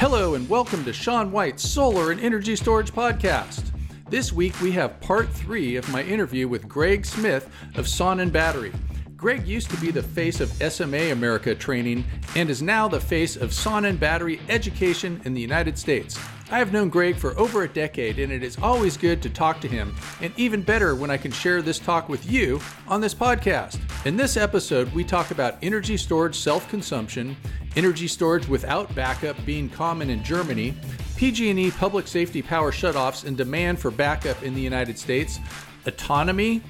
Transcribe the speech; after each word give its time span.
Hello, 0.00 0.32
and 0.32 0.48
welcome 0.48 0.82
to 0.86 0.94
Sean 0.94 1.30
White's 1.30 1.62
Solar 1.62 2.10
and 2.10 2.18
Energy 2.22 2.56
Storage 2.56 2.90
Podcast. 2.90 3.64
This 4.08 4.32
week 4.32 4.58
we 4.62 4.72
have 4.72 4.98
part 5.02 5.28
three 5.28 5.76
of 5.76 5.86
my 5.90 6.02
interview 6.02 6.48
with 6.48 6.66
Greg 6.66 7.04
Smith 7.04 7.50
of 7.74 7.84
Sonnen 7.84 8.32
Battery. 8.32 8.72
Greg 9.14 9.46
used 9.46 9.68
to 9.70 9.76
be 9.76 9.90
the 9.90 10.02
face 10.02 10.40
of 10.40 10.48
SMA 10.72 11.12
America 11.12 11.54
training 11.54 12.02
and 12.34 12.48
is 12.48 12.62
now 12.62 12.88
the 12.88 12.98
face 12.98 13.36
of 13.36 13.50
Sonnen 13.50 14.00
Battery 14.00 14.40
education 14.48 15.20
in 15.26 15.34
the 15.34 15.40
United 15.42 15.78
States. 15.78 16.18
I 16.50 16.58
have 16.58 16.72
known 16.72 16.88
Greg 16.88 17.16
for 17.16 17.38
over 17.38 17.62
a 17.62 17.68
decade, 17.68 18.18
and 18.18 18.32
it 18.32 18.42
is 18.42 18.58
always 18.58 18.96
good 18.96 19.20
to 19.22 19.28
talk 19.28 19.60
to 19.60 19.68
him, 19.68 19.94
and 20.22 20.32
even 20.38 20.62
better 20.62 20.96
when 20.96 21.10
I 21.10 21.18
can 21.18 21.30
share 21.30 21.60
this 21.60 21.78
talk 21.78 22.08
with 22.08 22.28
you 22.28 22.58
on 22.88 23.02
this 23.02 23.14
podcast. 23.14 23.78
In 24.06 24.16
this 24.16 24.38
episode, 24.38 24.90
we 24.94 25.04
talk 25.04 25.30
about 25.30 25.58
energy 25.62 25.98
storage 25.98 26.36
self 26.36 26.68
consumption, 26.70 27.36
energy 27.76 28.08
storage 28.08 28.48
without 28.48 28.92
backup 28.94 29.36
being 29.44 29.68
common 29.68 30.10
in 30.10 30.22
Germany, 30.24 30.74
PG&E 31.16 31.70
public 31.72 32.06
safety 32.08 32.42
power 32.42 32.72
shutoffs 32.72 33.24
and 33.24 33.36
demand 33.36 33.78
for 33.78 33.90
backup 33.90 34.42
in 34.42 34.54
the 34.54 34.60
United 34.60 34.98
States, 34.98 35.38
autonomy, 35.86 36.62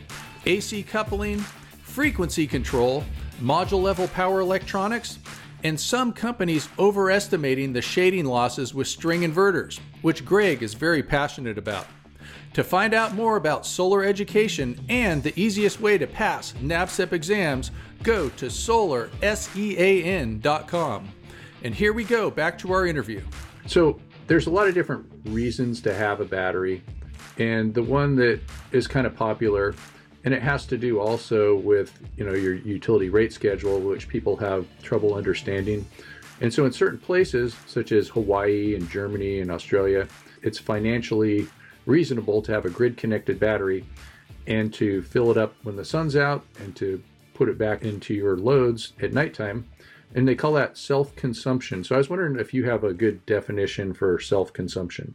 AC 0.47 0.83
coupling, 0.83 1.39
frequency 1.83 2.47
control, 2.47 3.05
module 3.41 3.83
level 3.83 4.09
power 4.09 4.41
electronics, 4.41 5.19
and 5.65 5.79
some 5.79 6.13
companies 6.13 6.69
overestimating 6.79 7.73
the 7.73 7.83
shading 7.83 8.25
losses 8.25 8.75
with 8.75 8.89
string 8.89 9.23
inverters, 9.23 9.79
which 10.03 10.25
Greg 10.25 10.63
is 10.63 10.75
very 10.75 11.03
passionate 11.03 11.59
about. 11.59 11.87
To 12.55 12.65
find 12.65 12.95
out 12.95 13.15
more 13.15 13.37
about 13.37 13.67
solar 13.67 14.03
education 14.05 14.81
and 14.89 15.23
the 15.23 15.39
easiest 15.41 15.81
way 15.81 15.99
to 15.99 16.07
pass 16.07 16.53
NABCEP 16.55 17.13
exams, 17.13 17.71
go 18.03 18.31
to 18.31 18.47
solarsean.com. 18.47 21.09
And 21.63 21.75
here 21.75 21.93
we 21.93 22.05
go, 22.05 22.31
back 22.31 22.57
to 22.59 22.73
our 22.73 22.87
interview. 22.87 23.23
So, 23.67 24.01
there's 24.27 24.47
a 24.47 24.51
lot 24.51 24.69
of 24.69 24.75
different 24.75 25.07
reasons 25.25 25.81
to 25.83 25.93
have 25.93 26.21
a 26.21 26.25
battery, 26.25 26.85
and 27.39 27.75
the 27.75 27.83
one 27.83 28.15
that 28.17 28.41
is 28.71 28.87
kind 28.87 29.07
of 29.07 29.17
popular 29.17 29.75
and 30.25 30.35
it 30.35 30.43
has 30.43 30.67
to 30.67 30.77
do 30.77 31.01
also 31.01 31.57
with 31.57 31.99
you 32.17 32.25
know 32.25 32.35
your 32.35 32.55
utility 32.55 33.09
rate 33.09 33.33
schedule 33.33 33.81
which 33.81 34.09
people 34.09 34.37
have 34.37 34.67
trouble 34.83 35.15
understanding 35.15 35.87
and 36.41 36.53
so 36.53 36.65
in 36.65 36.73
certain 36.73 36.99
places 36.99 37.57
such 37.67 37.93
as 37.93 38.09
hawaii 38.09 38.75
and 38.75 38.89
germany 38.91 39.41
and 39.41 39.51
australia 39.51 40.07
it's 40.43 40.59
financially 40.59 41.47
reasonable 41.91 42.41
to 42.43 42.53
have 42.53 42.65
a 42.65 42.71
grid 42.71 42.97
connected 42.97 43.39
battery 43.39 43.85
and 44.47 44.73
to 44.73 45.03
fill 45.03 45.31
it 45.31 45.37
up 45.37 45.55
when 45.63 45.77
the 45.77 45.85
sun's 45.85 46.17
out 46.17 46.45
and 46.61 46.75
to 46.77 47.03
put 47.35 47.49
it 47.49 47.59
back 47.59 47.83
into 47.83 48.15
your 48.15 48.37
loads 48.37 48.93
at 49.03 49.13
nighttime 49.13 49.67
and 50.15 50.27
they 50.27 50.35
call 50.35 50.53
that 50.53 50.77
self-consumption 50.77 51.85
so 51.85 51.95
i 51.95 51.99
was 51.99 52.09
wondering 52.09 52.39
if 52.39 52.55
you 52.55 52.65
have 52.65 52.85
a 52.85 52.95
good 52.95 53.25
definition 53.27 53.93
for 53.93 54.19
self-consumption 54.19 55.15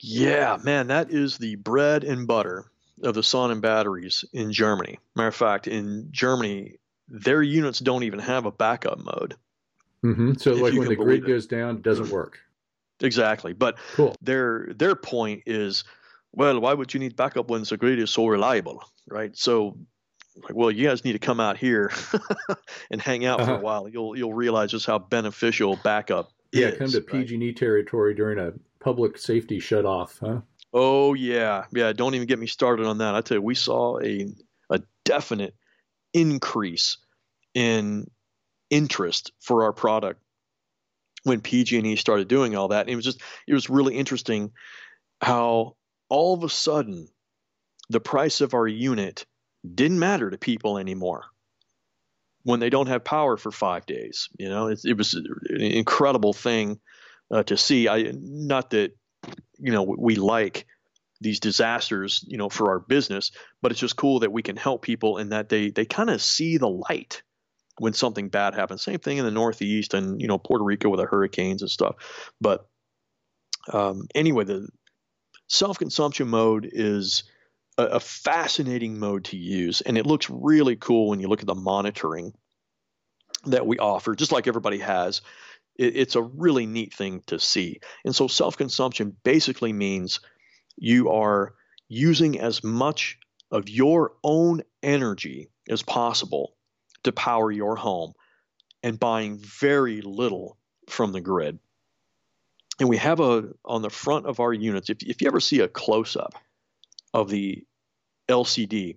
yeah 0.00 0.58
man 0.62 0.88
that 0.88 1.10
is 1.10 1.38
the 1.38 1.56
bread 1.56 2.04
and 2.04 2.26
butter 2.26 2.70
of 3.02 3.14
the 3.14 3.20
Sonnen 3.20 3.60
batteries 3.60 4.24
in 4.32 4.52
Germany. 4.52 4.98
Matter 5.14 5.28
of 5.28 5.34
fact, 5.34 5.68
in 5.68 6.08
Germany, 6.10 6.76
their 7.08 7.42
units 7.42 7.78
don't 7.78 8.04
even 8.04 8.18
have 8.18 8.46
a 8.46 8.52
backup 8.52 8.98
mode. 8.98 9.36
Mm-hmm. 10.04 10.34
So, 10.34 10.52
like 10.52 10.74
when 10.74 10.88
the 10.88 10.96
grid 10.96 11.24
it. 11.24 11.26
goes 11.26 11.46
down, 11.46 11.76
it 11.76 11.82
doesn't 11.82 12.10
work. 12.10 12.38
Exactly, 13.00 13.52
but 13.52 13.78
cool. 13.94 14.14
their 14.22 14.72
their 14.74 14.94
point 14.94 15.42
is, 15.46 15.84
well, 16.32 16.60
why 16.60 16.74
would 16.74 16.94
you 16.94 17.00
need 17.00 17.16
backup 17.16 17.48
when 17.48 17.62
the 17.62 17.76
grid 17.76 17.98
is 17.98 18.10
so 18.10 18.26
reliable, 18.26 18.84
right? 19.08 19.36
So, 19.36 19.76
like, 20.42 20.54
well, 20.54 20.70
you 20.70 20.86
guys 20.86 21.04
need 21.04 21.12
to 21.12 21.18
come 21.18 21.40
out 21.40 21.56
here 21.56 21.90
and 22.90 23.00
hang 23.00 23.24
out 23.24 23.40
uh-huh. 23.40 23.54
for 23.54 23.60
a 23.60 23.62
while. 23.62 23.88
You'll 23.88 24.16
you'll 24.16 24.34
realize 24.34 24.70
just 24.70 24.86
how 24.86 24.98
beneficial 24.98 25.78
backup 25.82 26.30
yeah, 26.52 26.68
is. 26.68 26.78
Come 26.78 26.90
to 26.90 27.00
PG&E 27.00 27.52
territory 27.54 28.14
during 28.14 28.38
a 28.38 28.52
public 28.80 29.18
safety 29.18 29.58
shut 29.58 29.84
off, 29.84 30.18
huh? 30.20 30.40
Oh 30.72 31.14
yeah, 31.14 31.64
yeah. 31.72 31.92
Don't 31.92 32.14
even 32.14 32.28
get 32.28 32.38
me 32.38 32.46
started 32.46 32.86
on 32.86 32.98
that. 32.98 33.14
I 33.14 33.20
tell 33.22 33.38
you, 33.38 33.42
we 33.42 33.56
saw 33.56 33.98
a 34.00 34.28
a 34.70 34.80
definite 35.04 35.54
increase 36.14 36.98
in 37.54 38.08
interest 38.70 39.32
for 39.40 39.64
our 39.64 39.72
product 39.72 40.22
when 41.24 41.40
PG&E 41.40 41.96
started 41.96 42.28
doing 42.28 42.56
all 42.56 42.68
that. 42.68 42.82
And 42.82 42.90
it 42.90 42.96
was 42.96 43.04
just 43.04 43.20
it 43.46 43.54
was 43.54 43.68
really 43.68 43.96
interesting 43.96 44.52
how 45.20 45.76
all 46.10 46.34
of 46.34 46.44
a 46.44 46.48
sudden 46.48 47.08
the 47.88 48.00
price 48.00 48.40
of 48.40 48.54
our 48.54 48.68
unit 48.68 49.24
didn't 49.74 49.98
matter 49.98 50.30
to 50.30 50.38
people 50.38 50.78
anymore 50.78 51.24
when 52.42 52.60
they 52.60 52.70
don't 52.70 52.88
have 52.88 53.04
power 53.04 53.36
for 53.36 53.50
five 53.50 53.84
days. 53.86 54.28
You 54.38 54.48
know, 54.48 54.68
it, 54.68 54.80
it 54.84 54.96
was 54.96 55.14
an 55.14 55.60
incredible 55.60 56.32
thing 56.32 56.80
uh, 57.30 57.42
to 57.44 57.56
see. 57.56 57.88
I 57.88 58.12
not 58.14 58.70
that 58.70 58.96
you 59.58 59.72
know 59.72 59.82
we 59.82 60.16
like 60.16 60.66
these 61.20 61.40
disasters 61.40 62.24
you 62.26 62.38
know 62.38 62.48
for 62.48 62.70
our 62.70 62.78
business 62.78 63.30
but 63.60 63.70
it's 63.70 63.80
just 63.80 63.96
cool 63.96 64.20
that 64.20 64.32
we 64.32 64.42
can 64.42 64.56
help 64.56 64.80
people 64.80 65.18
and 65.18 65.32
that 65.32 65.50
they 65.50 65.70
they 65.70 65.84
kind 65.84 66.08
of 66.08 66.22
see 66.22 66.56
the 66.56 66.68
light 66.68 67.22
when 67.78 67.92
something 67.92 68.30
bad 68.30 68.54
happens 68.54 68.82
same 68.82 68.98
thing 68.98 69.18
in 69.18 69.24
the 69.26 69.30
northeast 69.30 69.92
and 69.92 70.20
you 70.20 70.26
know 70.26 70.38
puerto 70.38 70.64
rico 70.64 70.88
with 70.88 70.98
the 70.98 71.06
hurricanes 71.06 71.60
and 71.60 71.70
stuff 71.70 71.96
but 72.40 72.66
um, 73.70 74.08
anyway 74.14 74.44
the 74.44 74.66
self-consumption 75.50 76.28
mode 76.28 76.68
is 76.72 77.24
a, 77.76 77.84
a 77.84 78.00
fascinating 78.00 78.98
mode 78.98 79.24
to 79.26 79.36
use 79.36 79.82
and 79.82 79.98
it 79.98 80.06
looks 80.06 80.30
really 80.30 80.76
cool 80.76 81.10
when 81.10 81.20
you 81.20 81.28
look 81.28 81.40
at 81.40 81.46
the 81.46 81.54
monitoring 81.54 82.32
that 83.46 83.66
we 83.66 83.78
offer 83.78 84.14
just 84.14 84.32
like 84.32 84.46
everybody 84.46 84.78
has 84.78 85.20
it, 85.80 85.96
it's 85.96 86.14
a 86.14 86.22
really 86.22 86.66
neat 86.66 86.94
thing 86.94 87.22
to 87.26 87.40
see. 87.40 87.80
And 88.04 88.14
so 88.14 88.28
self 88.28 88.56
consumption 88.56 89.16
basically 89.24 89.72
means 89.72 90.20
you 90.76 91.10
are 91.10 91.54
using 91.88 92.38
as 92.38 92.62
much 92.62 93.18
of 93.50 93.68
your 93.68 94.12
own 94.22 94.62
energy 94.82 95.50
as 95.68 95.82
possible 95.82 96.54
to 97.02 97.12
power 97.12 97.50
your 97.50 97.76
home 97.76 98.12
and 98.82 99.00
buying 99.00 99.38
very 99.38 100.00
little 100.02 100.56
from 100.88 101.12
the 101.12 101.20
grid. 101.20 101.58
And 102.80 102.88
we 102.88 102.96
have 102.96 103.20
a 103.20 103.50
on 103.64 103.82
the 103.82 103.90
front 103.90 104.26
of 104.26 104.40
our 104.40 104.52
units, 104.54 104.88
if, 104.88 105.02
if 105.02 105.20
you 105.20 105.28
ever 105.28 105.38
see 105.38 105.60
a 105.60 105.68
close 105.68 106.16
up 106.16 106.34
of 107.12 107.28
the 107.28 107.62
LCD, 108.28 108.96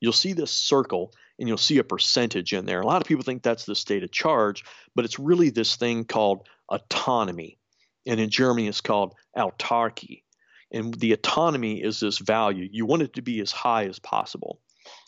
you'll 0.00 0.12
see 0.12 0.32
this 0.32 0.52
circle 0.52 1.12
and 1.38 1.48
you'll 1.48 1.58
see 1.58 1.78
a 1.78 1.84
percentage 1.84 2.52
in 2.52 2.64
there. 2.64 2.80
A 2.80 2.86
lot 2.86 3.02
of 3.02 3.08
people 3.08 3.24
think 3.24 3.42
that's 3.42 3.64
the 3.64 3.74
state 3.74 4.04
of 4.04 4.12
charge, 4.12 4.64
but 4.94 5.04
it's 5.04 5.18
really 5.18 5.50
this 5.50 5.74
thing 5.74 6.04
called 6.04 6.46
autonomy. 6.68 7.58
And 8.06 8.20
in 8.20 8.30
Germany, 8.30 8.68
it's 8.68 8.80
called 8.80 9.14
autarky. 9.36 10.22
And 10.70 10.94
the 10.94 11.12
autonomy 11.12 11.82
is 11.82 11.98
this 11.98 12.18
value. 12.18 12.68
You 12.70 12.86
want 12.86 13.02
it 13.02 13.14
to 13.14 13.22
be 13.22 13.40
as 13.40 13.50
high 13.50 13.86
as 13.86 13.98
possible. 13.98 14.60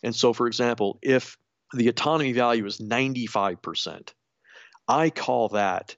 And 0.03 0.14
so, 0.14 0.32
for 0.32 0.47
example, 0.48 0.98
if 1.03 1.37
the 1.75 1.88
autonomy 1.88 2.32
value 2.32 2.66
is 2.66 2.78
95%, 2.78 4.12
I 4.88 5.10
call 5.10 5.50
that 5.50 5.97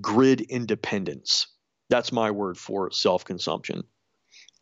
grid 0.00 0.40
independence. 0.40 1.46
That's 1.90 2.12
my 2.12 2.30
word 2.30 2.58
for 2.58 2.90
self 2.90 3.24
consumption. 3.24 3.82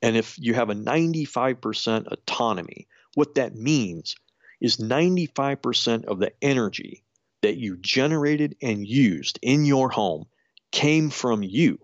And 0.03 0.17
if 0.17 0.39
you 0.39 0.55
have 0.55 0.71
a 0.71 0.75
95% 0.75 2.07
autonomy, 2.07 2.87
what 3.15 3.35
that 3.37 3.57
means 3.57 4.15
is 4.61 4.77
95% 4.77 6.05
of 6.05 6.19
the 6.19 6.33
energy 6.43 7.03
that 7.43 7.57
you 7.57 7.77
generated 7.77 8.57
and 8.63 8.87
used 8.87 9.39
in 9.43 9.65
your 9.65 9.89
home 9.89 10.27
came 10.73 11.11
from 11.11 11.43
you. 11.43 11.79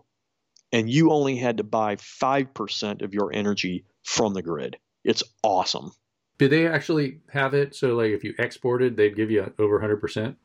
And 0.72 0.88
you 0.88 1.10
only 1.10 1.36
had 1.36 1.58
to 1.58 1.64
buy 1.64 1.96
5% 1.96 3.02
of 3.02 3.14
your 3.14 3.32
energy 3.32 3.84
from 4.02 4.34
the 4.34 4.42
grid. 4.42 4.76
It's 5.04 5.22
awesome. 5.42 5.92
Do 6.38 6.48
they 6.48 6.66
actually 6.66 7.20
have 7.30 7.54
it 7.54 7.74
so 7.74 7.94
like 7.94 8.10
if 8.10 8.24
you 8.24 8.34
exported 8.38 8.96
they'd 8.96 9.16
give 9.16 9.30
you 9.30 9.52
over 9.58 9.78
100%? 9.78 10.36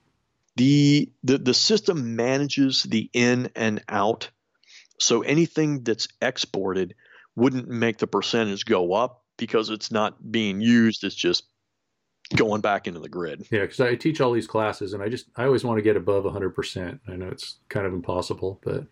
The 0.57 1.12
the 1.23 1.38
the 1.38 1.53
system 1.53 2.16
manages 2.16 2.84
the 2.84 3.09
in 3.13 3.51
and 3.56 3.84
out. 3.88 4.31
So 5.00 5.21
anything 5.21 5.83
that's 5.83 6.07
exported 6.21 6.95
wouldn't 7.36 7.68
make 7.68 8.00
the 8.00 8.07
percentage 8.07 8.65
go 8.65 8.94
up 8.94 9.24
because 9.38 9.69
it's 9.69 9.92
not 9.92 10.31
being 10.31 10.59
used. 10.59 11.04
It's 11.04 11.15
just 11.15 11.44
going 12.36 12.62
back 12.62 12.88
into 12.88 13.00
the 13.00 13.07
grid. 13.07 13.45
Yeah, 13.51 13.62
because 13.62 13.80
I 13.80 13.94
teach 13.94 14.19
all 14.19 14.31
these 14.31 14.48
classes, 14.48 14.94
and 14.94 15.04
I 15.04 15.09
just 15.09 15.27
I 15.36 15.45
always 15.45 15.63
want 15.63 15.77
to 15.77 15.83
get 15.83 15.95
above 15.95 16.24
100%. 16.24 17.00
I 17.07 17.15
know 17.15 17.27
it's 17.27 17.60
kind 17.69 17.86
of 17.86 17.94
impossible, 17.94 18.60
but 18.63 18.86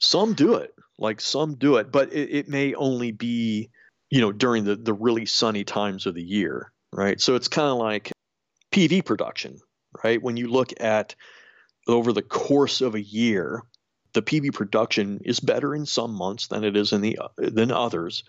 some 0.00 0.34
do 0.34 0.54
it. 0.54 0.74
Like 0.98 1.20
some 1.20 1.54
do 1.54 1.76
it, 1.76 1.92
but 1.92 2.12
it, 2.12 2.30
it 2.30 2.48
may 2.48 2.74
only 2.74 3.12
be 3.12 3.70
you 4.10 4.20
know 4.20 4.32
during 4.32 4.64
the 4.64 4.74
the 4.74 4.94
really 4.94 5.26
sunny 5.26 5.62
times 5.62 6.06
of 6.06 6.14
the 6.14 6.22
year, 6.22 6.72
right? 6.92 7.20
So 7.20 7.36
it's 7.36 7.48
kind 7.48 7.68
of 7.68 7.78
like 7.78 8.10
PV 8.72 9.04
production, 9.04 9.58
right? 10.04 10.22
When 10.22 10.36
you 10.36 10.48
look 10.48 10.72
at 10.80 11.14
over 11.88 12.12
the 12.12 12.22
course 12.22 12.80
of 12.80 12.94
a 12.94 13.02
year, 13.02 13.62
the 14.12 14.22
PV 14.22 14.54
production 14.54 15.20
is 15.24 15.40
better 15.40 15.74
in 15.74 15.86
some 15.86 16.14
months 16.14 16.48
than 16.48 16.64
it 16.64 16.76
is 16.76 16.92
in 16.92 17.00
the 17.00 17.18
than 17.36 17.70
others. 17.70 18.24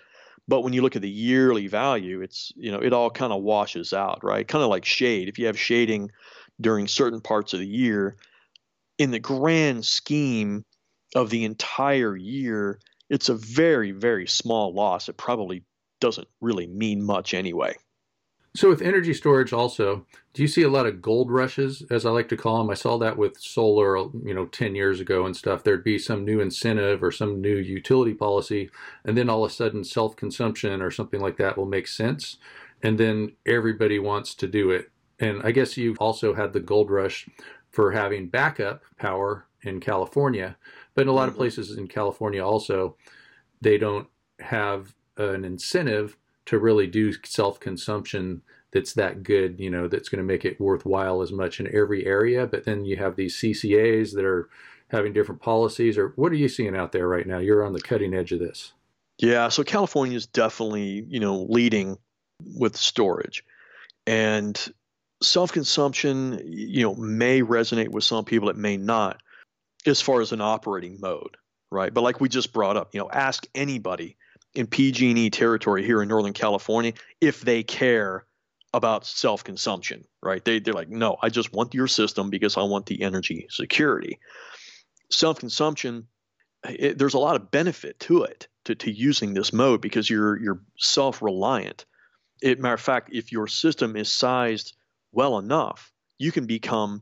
But 0.48 0.62
when 0.62 0.74
you 0.74 0.82
look 0.82 0.96
at 0.96 1.02
the 1.02 1.10
yearly 1.10 1.68
value, 1.68 2.22
it's 2.22 2.52
you 2.56 2.72
know 2.72 2.80
it 2.80 2.94
all 2.94 3.10
kind 3.10 3.34
of 3.34 3.42
washes 3.42 3.94
out, 3.94 4.24
right? 4.24 4.48
Kind 4.48 4.64
of 4.64 4.70
like 4.70 4.86
shade. 4.86 5.30
If 5.30 5.40
you 5.40 5.48
have 5.48 5.60
shading 5.60 6.12
during 6.60 6.88
certain 6.88 7.22
parts 7.22 7.54
of 7.54 7.60
the 7.60 7.68
year, 7.68 8.18
in 8.98 9.12
the 9.12 9.20
grand 9.20 9.86
scheme 9.86 10.66
of 11.16 11.30
the 11.30 11.46
entire 11.46 12.16
year, 12.16 12.80
it's 13.10 13.30
a 13.30 13.36
very, 13.36 13.92
very 13.92 14.28
small 14.28 14.74
loss. 14.74 15.10
It 15.10 15.18
probably 15.18 15.64
doesn't 16.00 16.28
really 16.42 16.68
mean 16.68 17.04
much 17.04 17.34
anyway. 17.34 17.76
So 18.58 18.70
with 18.70 18.82
energy 18.82 19.14
storage 19.14 19.54
also, 19.54 20.08
do 20.34 20.42
you 20.42 20.48
see 20.48 20.64
a 20.64 20.70
lot 20.70 20.88
of 20.88 21.00
gold 21.00 21.30
rushes, 21.30 21.84
as 21.92 22.08
I 22.08 22.10
like 22.10 22.28
to 22.30 22.36
call 22.36 22.58
them? 22.58 22.72
I 22.72 22.74
saw 22.74 22.98
that 22.98 23.16
with 23.16 23.40
solar, 23.40 23.96
you 23.98 24.34
know, 24.34 24.48
10 24.48 24.74
years 24.74 25.00
ago 25.00 25.28
and 25.28 25.38
stuff. 25.38 25.64
There'd 25.64 25.84
be 25.84 26.00
some 26.00 26.26
new 26.26 26.40
incentive 26.40 27.04
or 27.04 27.12
some 27.12 27.40
new 27.40 27.56
utility 27.56 28.16
policy, 28.16 28.72
and 29.06 29.16
then 29.16 29.30
all 29.30 29.46
of 29.46 29.52
a 29.52 29.54
sudden 29.54 29.84
self-consumption 29.84 30.82
or 30.82 30.90
something 30.90 31.20
like 31.20 31.38
that 31.38 31.56
will 31.56 31.68
make 31.68 31.88
sense. 31.88 32.40
And 32.82 33.00
then 33.00 33.34
everybody 33.46 34.00
wants 34.00 34.34
to 34.34 34.48
do 34.48 34.72
it. 34.72 34.90
And 35.20 35.40
I 35.44 35.52
guess 35.52 35.78
you've 35.78 36.00
also 36.00 36.34
had 36.34 36.52
the 36.52 36.60
gold 36.60 36.90
rush 36.90 37.30
for 37.70 37.92
having 37.92 38.28
backup 38.28 38.82
power 38.98 39.46
in 39.62 39.80
California. 39.80 40.58
But 40.96 41.04
in 41.04 41.10
a 41.10 41.12
lot 41.12 41.28
of 41.28 41.36
mm-hmm. 41.36 41.42
places 41.42 41.78
in 41.78 41.88
California 41.88 42.44
also, 42.44 42.98
they 43.62 43.78
don't 43.78 44.08
have 44.40 44.96
an 45.16 45.46
incentive 45.46 46.18
to 46.48 46.60
really 46.60 46.88
do 46.88 47.14
self-consumption 47.24 48.42
that's 48.72 48.94
that 48.94 49.24
good, 49.24 49.60
you 49.60 49.70
know, 49.70 49.88
that's 49.88 50.10
going 50.10 50.18
to 50.18 50.24
make 50.24 50.44
it 50.44 50.60
worthwhile 50.60 51.22
as 51.22 51.32
much 51.32 51.60
in 51.60 51.74
every 51.74 52.06
area. 52.06 52.46
But 52.46 52.66
then 52.66 52.84
you 52.84 52.98
have 52.98 53.16
these 53.16 53.38
CCAs 53.38 54.14
that 54.14 54.26
are 54.26 54.50
having 54.90 55.14
different 55.14 55.42
policies. 55.42 55.98
Or 55.98 56.14
what 56.16 56.32
are 56.32 56.36
you 56.36 56.50
seeing 56.50 56.76
out 56.76 56.92
there 56.92 57.08
right 57.08 57.26
now? 57.26 57.38
You're 57.38 57.66
on 57.66 57.74
the 57.74 57.82
cutting 57.82 58.14
edge 58.14 58.32
of 58.34 58.40
this. 58.40 58.74
Yeah, 59.20 59.50
so 59.50 59.64
California 59.64 60.16
is 60.16 60.28
definitely, 60.28 61.06
you 61.08 61.20
know, 61.20 61.44
leading 61.50 61.98
with 62.56 62.76
storage. 62.76 63.44
And 64.06 64.58
self-consumption, 65.24 66.42
you 66.46 66.84
know, 66.84 66.96
may 66.96 67.42
resonate 67.42 67.90
with 67.90 68.04
some 68.04 68.26
people, 68.26 68.50
it 68.50 68.58
may 68.58 68.78
not, 68.78 69.22
as 69.86 70.02
far 70.02 70.22
as 70.22 70.34
an 70.34 70.42
operating 70.42 71.00
mode, 71.00 71.38
right? 71.72 71.94
But 71.94 72.02
like 72.02 72.22
we 72.22 72.30
just 72.30 72.54
brought 72.54 72.78
up, 72.78 72.94
you 72.94 73.00
know, 73.00 73.10
ask 73.12 73.48
anybody 73.56 74.18
in 74.58 74.66
PG&E 74.66 75.30
territory 75.30 75.86
here 75.86 76.02
in 76.02 76.08
Northern 76.08 76.34
California 76.34 76.92
if 77.22 77.42
they 77.42 77.62
care 77.62 78.26
about 78.74 79.06
self-consumption, 79.06 80.04
right? 80.22 80.44
They 80.44 80.60
they're 80.60 80.74
like, 80.74 80.90
no, 80.90 81.16
I 81.22 81.30
just 81.30 81.54
want 81.54 81.76
your 81.76 81.88
system 81.88 82.32
because 82.32 82.58
I 82.58 82.64
want 82.64 82.88
the 82.88 83.04
energy 83.04 83.46
security. 83.52 84.20
Self-consumption, 85.12 86.08
it, 86.68 86.98
there's 86.98 87.14
a 87.14 87.20
lot 87.20 87.36
of 87.36 87.52
benefit 87.52 88.00
to 88.02 88.24
it 88.24 88.48
to, 88.66 88.74
to 88.76 88.92
using 88.92 89.36
this 89.36 89.54
mode 89.54 89.80
because 89.80 90.10
you're 90.10 90.42
you're 90.42 90.62
self-reliant. 90.78 91.86
It, 92.42 92.60
matter 92.60 92.74
of 92.74 92.82
fact, 92.82 93.10
if 93.14 93.32
your 93.32 93.48
system 93.48 93.96
is 93.96 94.12
sized 94.12 94.76
well 95.12 95.38
enough, 95.38 95.92
you 96.18 96.32
can 96.32 96.48
become 96.48 97.02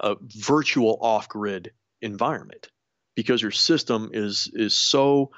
a 0.00 0.16
virtual 0.20 0.98
off-grid 1.00 1.70
environment 2.02 2.68
because 3.14 3.40
your 3.40 3.52
system 3.52 4.10
is 4.12 4.50
is 4.52 4.74
so 4.74 5.30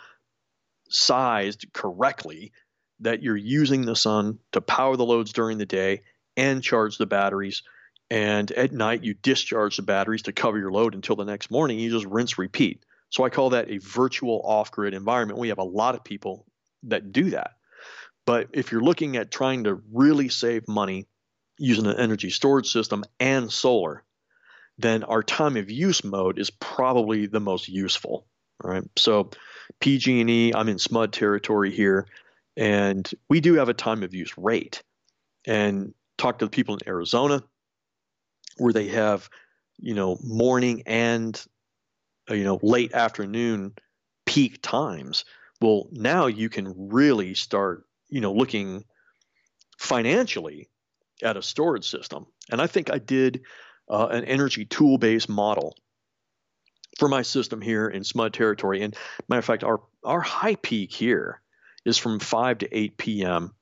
sized 0.89 1.67
correctly 1.73 2.53
that 3.01 3.23
you're 3.23 3.37
using 3.37 3.85
the 3.85 3.97
sun 3.97 4.39
to 4.53 4.61
power 4.61 4.97
the 4.97 5.05
loads 5.05 5.33
during 5.33 5.59
the 5.59 5.67
day 5.67 6.03
and 6.37 6.63
charge 6.63 6.99
the 6.99 7.07
batteries. 7.07 7.63
And 8.11 8.51
at 8.53 8.73
night, 8.73 9.05
you 9.05 9.15
discharge 9.15 9.77
the 9.77 9.83
batteries 9.83 10.23
to 10.23 10.33
cover 10.33 10.59
your 10.59 10.73
load 10.73 10.95
until 10.95 11.17
the 11.17 11.25
next 11.25 11.51
morning. 11.51 11.79
You 11.79 11.91
just 11.91 12.07
rinse, 12.07 12.39
repeat. 12.39 12.85
So 13.11 13.25
I 13.25 13.31
call 13.31 13.51
that 13.51 13.71
a 13.71 13.79
virtual 13.79 14.41
off 14.45 14.71
grid 14.71 14.95
environment. 14.95 15.39
We 15.39 15.49
have 15.49 15.59
a 15.59 15.65
lot 15.65 15.95
of 15.95 16.05
people 16.05 16.47
that 16.85 17.13
do 17.13 17.31
that. 17.31 17.53
But 18.27 18.49
if 18.53 18.73
you're 18.73 18.83
looking 18.83 19.17
at 19.17 19.31
trying 19.31 19.65
to 19.65 19.81
really 19.93 20.29
save 20.29 20.69
money 20.69 21.07
using 21.59 21.87
an 21.87 21.99
energy 21.99 22.31
storage 22.31 22.71
system 22.71 23.05
and 23.19 23.51
solar, 23.51 24.05
then 24.79 25.03
our 25.03 25.23
time 25.23 25.57
of 25.57 25.71
use 25.71 26.05
mode 26.05 26.39
is 26.39 26.51
probably 26.51 27.27
the 27.27 27.41
most 27.41 27.69
useful. 27.69 28.27
Right. 28.63 28.83
So 28.97 29.31
PG&E, 29.81 30.53
I'm 30.55 30.69
in 30.69 30.77
SMUD 30.77 31.13
territory 31.13 31.71
here, 31.71 32.07
and 32.57 33.09
we 33.29 33.41
do 33.41 33.55
have 33.55 33.69
a 33.69 33.75
time 33.75 34.03
of 34.03 34.15
use 34.15 34.37
rate. 34.37 34.83
And 35.47 35.95
talk 36.19 36.41
to 36.41 36.45
the 36.45 36.51
people 36.51 36.75
in 36.75 36.87
Arizona 36.87 37.43
where 38.59 38.73
they 38.73 38.89
have, 38.89 39.31
you 39.79 39.95
know, 39.95 40.19
morning 40.23 40.83
and 40.85 41.43
uh, 42.31 42.35
you 42.35 42.45
know 42.45 42.59
late 42.63 42.93
afternoon 42.93 43.73
peak 44.27 44.61
times. 44.61 45.25
Well, 45.61 45.89
now 45.93 46.27
you 46.27 46.49
can 46.49 46.75
really 46.77 47.35
start, 47.35 47.85
you 48.09 48.21
know, 48.21 48.33
looking 48.33 48.85
financially 49.79 50.69
at 51.23 51.37
a 51.37 51.43
storage 51.43 51.89
system. 51.89 52.27
And 52.51 52.61
I 52.61 52.67
think 52.67 52.93
I 52.93 52.99
did 52.99 53.41
uh, 53.89 54.09
an 54.11 54.25
Energy 54.25 54.67
Toolbase 54.67 55.29
model 55.29 55.77
for 56.99 57.09
my 57.09 57.23
system 57.23 57.61
here 57.61 57.89
in 57.89 58.03
SMUD 58.03 58.33
territory. 58.33 58.83
And 58.83 58.95
matter 59.29 59.39
of 59.39 59.45
fact, 59.45 59.65
our 59.65 59.81
our 60.05 60.21
high 60.21 60.57
peak 60.57 60.93
here 60.93 61.41
is 61.85 61.97
from 61.97 62.19
5 62.19 62.59
to 62.59 62.77
8 62.77 62.97
p.m. 62.99 63.55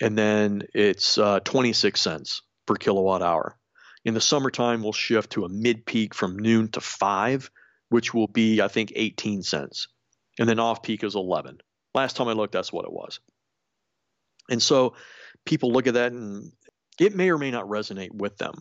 and 0.00 0.18
then 0.18 0.62
it's 0.74 1.16
uh, 1.16 1.40
26 1.40 1.98
cents 1.98 2.42
per 2.66 2.74
kilowatt 2.74 3.22
hour. 3.22 3.56
In 4.04 4.14
the 4.14 4.20
summertime, 4.20 4.82
we'll 4.82 4.92
shift 4.92 5.32
to 5.32 5.44
a 5.44 5.48
mid 5.48 5.86
peak 5.86 6.14
from 6.14 6.38
noon 6.38 6.68
to 6.72 6.80
5, 6.80 7.50
which 7.88 8.12
will 8.12 8.28
be 8.28 8.60
I 8.60 8.68
think 8.68 8.92
18 8.94 9.42
cents, 9.42 9.88
and 10.38 10.48
then 10.48 10.58
off 10.58 10.82
peak 10.82 11.02
is 11.04 11.14
11. 11.14 11.58
Last 11.94 12.16
time 12.16 12.28
I 12.28 12.32
looked, 12.32 12.52
that's 12.52 12.72
what 12.72 12.84
it 12.84 12.92
was. 12.92 13.20
And 14.50 14.62
so 14.62 14.94
people 15.44 15.72
look 15.72 15.86
at 15.86 15.94
that 15.94 16.12
and 16.12 16.52
it 17.00 17.14
may 17.14 17.30
or 17.30 17.38
may 17.38 17.50
not 17.50 17.66
resonate 17.66 18.12
with 18.12 18.36
them 18.36 18.54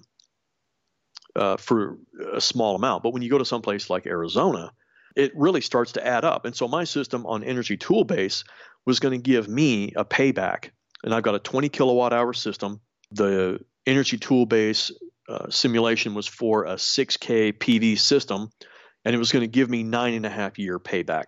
uh, 1.35 1.57
for 1.57 1.97
a 2.33 2.41
small 2.41 2.75
amount. 2.75 3.03
But 3.03 3.13
when 3.13 3.21
you 3.21 3.29
go 3.29 3.37
to 3.37 3.45
some 3.45 3.61
place 3.61 3.89
like 3.89 4.05
Arizona, 4.05 4.71
it 5.15 5.31
really 5.35 5.61
starts 5.61 5.93
to 5.93 6.05
add 6.05 6.25
up. 6.25 6.45
And 6.45 6.55
so 6.55 6.67
my 6.67 6.83
system 6.83 7.25
on 7.25 7.43
Energy 7.43 7.77
Toolbase 7.77 8.43
was 8.85 8.99
going 8.99 9.13
to 9.13 9.21
give 9.21 9.47
me 9.47 9.93
a 9.95 10.05
payback. 10.05 10.71
And 11.03 11.13
I've 11.13 11.23
got 11.23 11.35
a 11.35 11.39
20 11.39 11.69
kilowatt 11.69 12.13
hour 12.13 12.33
system. 12.33 12.81
The 13.11 13.59
Energy 13.85 14.17
Toolbase 14.17 14.91
uh, 15.29 15.49
simulation 15.49 16.13
was 16.13 16.27
for 16.27 16.65
a 16.65 16.75
6K 16.75 17.53
PV 17.53 17.99
system, 17.99 18.49
and 19.03 19.15
it 19.15 19.17
was 19.17 19.31
going 19.31 19.41
to 19.41 19.47
give 19.47 19.69
me 19.69 19.83
nine 19.83 20.13
and 20.13 20.25
a 20.25 20.29
half 20.29 20.59
year 20.59 20.79
payback, 20.79 21.25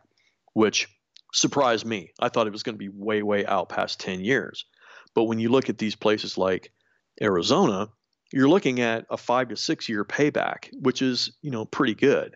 which 0.54 0.88
surprised 1.34 1.86
me. 1.86 2.12
I 2.20 2.30
thought 2.30 2.48
it 2.48 2.54
was 2.54 2.64
going 2.64 2.76
to 2.76 2.80
be 2.80 2.90
way, 2.90 3.22
way 3.22 3.46
out 3.46 3.70
past 3.70 4.00
10 4.00 4.22
years. 4.22 4.66
But 5.14 5.26
when 5.26 5.40
you 5.40 5.50
look 5.50 5.70
at 5.70 5.78
these 5.78 5.96
places 5.96 6.38
like 6.38 6.72
Arizona, 7.22 7.90
you're 8.32 8.50
looking 8.50 8.80
at 8.80 9.06
a 9.10 9.18
five 9.18 9.50
to 9.50 9.56
six 9.56 9.88
year 9.88 10.04
payback, 10.04 10.70
which 10.74 11.02
is 11.02 11.32
you 11.42 11.52
know 11.52 11.66
pretty 11.66 11.96
good. 11.96 12.36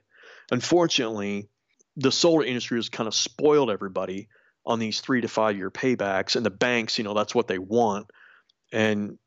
Unfortunately, 0.51 1.49
the 1.97 2.11
solar 2.11 2.43
industry 2.43 2.77
has 2.77 2.89
kind 2.89 3.07
of 3.07 3.15
spoiled 3.15 3.69
everybody 3.69 4.27
on 4.65 4.79
these 4.79 5.01
three 5.01 5.21
to 5.21 5.27
five 5.27 5.57
year 5.57 5.71
paybacks, 5.71 6.35
and 6.35 6.45
the 6.45 6.51
banks, 6.51 6.97
you 6.97 7.03
know, 7.03 7.13
that's 7.13 7.35
what 7.35 7.47
they 7.47 7.57
want. 7.57 8.09
And 8.71 9.17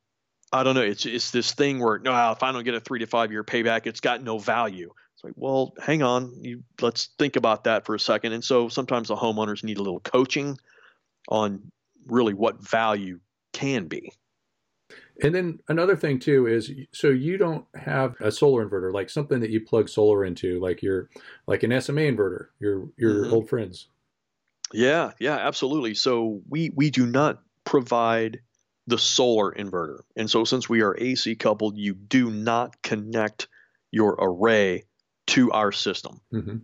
I 0.53 0.63
don't 0.63 0.75
know, 0.75 0.83
it's 0.83 1.07
it's 1.07 1.31
this 1.31 1.53
thing 1.53 1.81
where 1.81 1.99
no, 1.99 2.33
if 2.33 2.43
I 2.43 2.53
don't 2.53 2.65
get 2.65 2.75
a 2.75 2.81
three 2.81 3.01
to 3.01 3.07
five 3.07 3.33
year 3.33 3.45
payback, 3.45 3.87
it's 3.87 4.01
got 4.01 4.23
no 4.23 4.39
value. 4.39 4.91
It's 5.15 5.25
like, 5.25 5.35
well, 5.37 5.75
hang 5.85 6.03
on, 6.03 6.33
you 6.43 6.63
let's 6.81 7.11
think 7.19 7.37
about 7.37 7.65
that 7.65 7.87
for 7.87 7.95
a 7.95 8.01
second. 8.01 8.33
And 8.33 8.45
so 8.45 8.69
sometimes 8.69 9.09
the 9.09 9.17
homeowners 9.17 9.65
need 9.65 9.79
a 9.79 9.83
little 9.83 10.01
coaching 10.01 10.57
on 11.29 11.73
really 12.07 12.35
what 12.35 12.63
value 12.63 13.21
can 13.53 13.87
be. 13.87 14.13
And 15.23 15.35
then 15.35 15.61
another 15.69 15.97
thing 15.97 16.19
too 16.19 16.47
is 16.47 16.73
so 16.93 17.09
you 17.09 17.37
don't 17.37 17.65
have 17.75 18.17
a 18.21 18.33
solar 18.33 18.67
inverter 18.67 18.93
like 18.93 19.11
something 19.11 19.41
that 19.41 19.51
you 19.51 19.61
plug 19.61 19.89
solar 19.89 20.25
into 20.25 20.59
like 20.59 20.83
your 20.83 21.09
like 21.47 21.63
an 21.63 21.81
SMA 21.81 22.03
inverter 22.03 22.47
your 22.59 22.89
your 22.97 23.25
mm-hmm. 23.25 23.33
old 23.33 23.49
friends. 23.49 23.89
Yeah, 24.73 25.13
yeah, 25.21 25.37
absolutely. 25.37 25.95
So 25.95 26.41
we 26.49 26.71
we 26.75 26.91
do 26.91 27.07
not 27.07 27.43
provide 27.65 28.41
the 28.87 28.99
solar 28.99 29.53
inverter. 29.53 30.01
And 30.17 30.29
so 30.29 30.45
since 30.45 30.69
we 30.69 30.83
are 30.83 30.97
AC 30.99 31.37
coupled, 31.37 31.79
you 31.79 31.95
do 31.95 32.31
not 32.31 32.83
connect 32.83 33.49
your 33.93 34.17
array 34.19 34.85
to 35.29 35.53
our 35.53 35.71
system. 35.71 36.21
Mm-hmm. 36.33 36.57